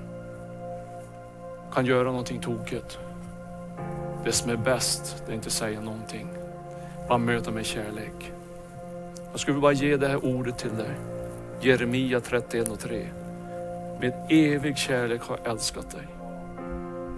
kan 1.73 1.87
göra 1.87 2.05
någonting 2.05 2.41
tokigt. 2.41 2.99
Det 4.25 4.33
som 4.33 4.51
är 4.51 4.57
bäst, 4.57 5.23
det 5.27 5.33
är 5.33 5.37
inte 5.37 5.51
säga 5.51 5.81
någonting. 5.81 6.29
Bara 7.09 7.19
möta 7.19 7.51
med 7.51 7.67
kärlek. 7.67 8.33
Jag 9.31 9.41
skulle 9.41 9.61
bara 9.61 9.73
ge 9.73 9.97
det 9.97 10.09
här 10.09 10.25
ordet 10.25 10.59
till 10.59 10.77
dig. 10.77 10.91
Jeremia 11.61 12.21
31 12.21 12.69
och 12.69 12.79
3. 12.79 13.07
Med 14.01 14.27
evig 14.31 14.79
kärlek 14.79 15.23
har 15.23 15.39
jag 15.45 15.53
älskat 15.53 15.91
dig. 15.91 16.07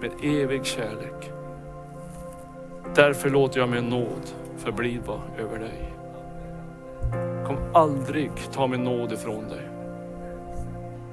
Med 0.01 0.41
evig 0.41 0.65
kärlek. 0.65 1.31
Därför 2.95 3.29
låter 3.29 3.59
jag 3.59 3.69
min 3.69 3.89
nåd 3.89 4.29
förbliva 4.59 5.21
över 5.37 5.59
dig. 5.59 5.93
Kom 7.45 7.57
aldrig 7.73 8.31
ta 8.51 8.67
min 8.67 8.83
nåd 8.83 9.11
ifrån 9.11 9.49
dig. 9.49 9.61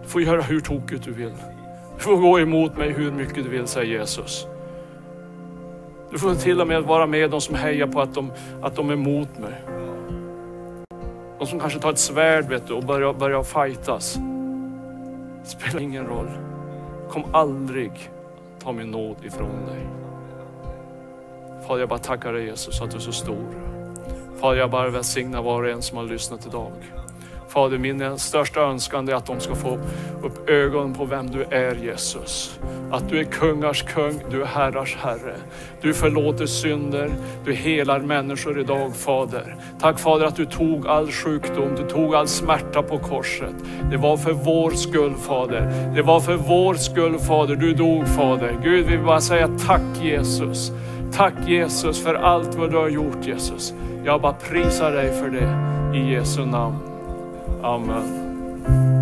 Du 0.02 0.08
får 0.08 0.22
göra 0.22 0.42
hur 0.42 0.60
tokigt 0.60 1.04
du 1.04 1.12
vill. 1.12 1.34
Du 1.96 2.02
får 2.02 2.16
gå 2.16 2.40
emot 2.40 2.76
mig 2.76 2.92
hur 2.92 3.12
mycket 3.12 3.44
du 3.44 3.50
vill, 3.50 3.66
säger 3.66 3.98
Jesus. 3.98 4.46
Du 6.10 6.18
får 6.18 6.34
till 6.34 6.60
och 6.60 6.66
med 6.66 6.82
vara 6.82 7.06
med 7.06 7.30
de 7.30 7.40
som 7.40 7.54
hejar 7.54 7.86
på 7.86 8.00
att 8.00 8.14
de, 8.14 8.32
att 8.62 8.76
de 8.76 8.88
är 8.88 8.94
emot 8.94 9.38
mig. 9.38 9.62
De 11.38 11.46
som 11.46 11.60
kanske 11.60 11.78
tar 11.78 11.90
ett 11.90 11.98
svärd 11.98 12.48
vet 12.48 12.66
du, 12.66 12.74
och 12.74 12.84
börjar, 12.84 13.12
börjar 13.12 13.42
fightas. 13.42 14.18
Det 15.42 15.48
spelar 15.48 15.80
ingen 15.80 16.06
roll. 16.06 16.30
Kom 17.10 17.24
aldrig 17.32 18.10
ta 18.62 18.72
min 18.72 18.90
nåd 18.90 19.16
ifrån 19.24 19.66
dig. 19.66 19.86
Fader, 21.66 21.80
jag 21.80 21.88
bara 21.88 21.98
tackar 21.98 22.32
dig 22.32 22.44
Jesus 22.44 22.80
att 22.80 22.90
du 22.90 22.96
är 22.96 23.00
så 23.00 23.12
stor. 23.12 23.46
Fader, 24.40 24.58
jag 24.58 24.70
bara 24.70 24.90
välsignar 24.90 25.42
var 25.42 25.62
och 25.62 25.70
en 25.70 25.82
som 25.82 25.96
har 25.96 26.04
lyssnat 26.04 26.46
idag. 26.46 26.72
Fader, 27.48 27.78
min 27.78 28.18
största 28.18 28.60
önskan 28.60 29.08
är 29.08 29.14
att 29.14 29.26
de 29.26 29.40
ska 29.40 29.54
få 29.54 29.78
upp 30.22 30.48
ögonen 30.48 30.94
på 30.94 31.04
vem 31.04 31.30
du 31.30 31.42
är 31.50 31.74
Jesus. 31.74 32.58
Att 32.90 33.08
du 33.08 33.18
är 33.18 33.24
kungars 33.24 33.82
kung, 33.82 34.20
du 34.30 34.42
är 34.42 34.46
herrars 34.46 34.96
herre. 34.96 35.36
Du 35.80 35.94
förlåter 35.94 36.46
synder, 36.46 37.10
du 37.44 37.52
helar 37.52 38.00
människor 38.00 38.60
idag 38.60 38.96
Fader. 38.96 39.56
Tack 39.80 39.98
Fader 39.98 40.26
att 40.26 40.36
du 40.36 40.46
tog 40.46 40.86
all 40.86 41.10
sjukdom, 41.10 41.74
du 41.76 41.88
tog 41.88 42.14
all 42.14 42.28
smärta 42.28 42.82
på 42.82 42.98
korset. 42.98 43.54
Det 43.90 43.96
var 43.96 44.16
för 44.16 44.32
vår 44.32 44.70
skull 44.70 45.14
Fader. 45.14 45.92
Det 45.94 46.02
var 46.02 46.20
för 46.20 46.36
vår 46.36 46.74
skull 46.74 47.18
Fader, 47.18 47.56
du 47.56 47.74
dog 47.74 48.08
Fader. 48.08 48.58
Gud, 48.62 48.86
vi 48.86 48.96
vill 48.96 49.06
bara 49.06 49.20
säga 49.20 49.48
tack 49.66 50.02
Jesus. 50.02 50.72
Tack 51.12 51.34
Jesus 51.46 52.02
för 52.02 52.14
allt 52.14 52.54
vad 52.54 52.70
du 52.70 52.76
har 52.76 52.88
gjort 52.88 53.26
Jesus. 53.26 53.74
Jag 54.04 54.20
bara 54.20 54.32
prisar 54.32 54.92
dig 54.92 55.12
för 55.20 55.30
det 55.30 55.76
i 55.98 56.12
Jesu 56.12 56.44
namn. 56.46 56.76
Amen. 57.62 58.95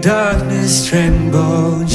darkness 0.00 0.86
trembled 0.86 1.87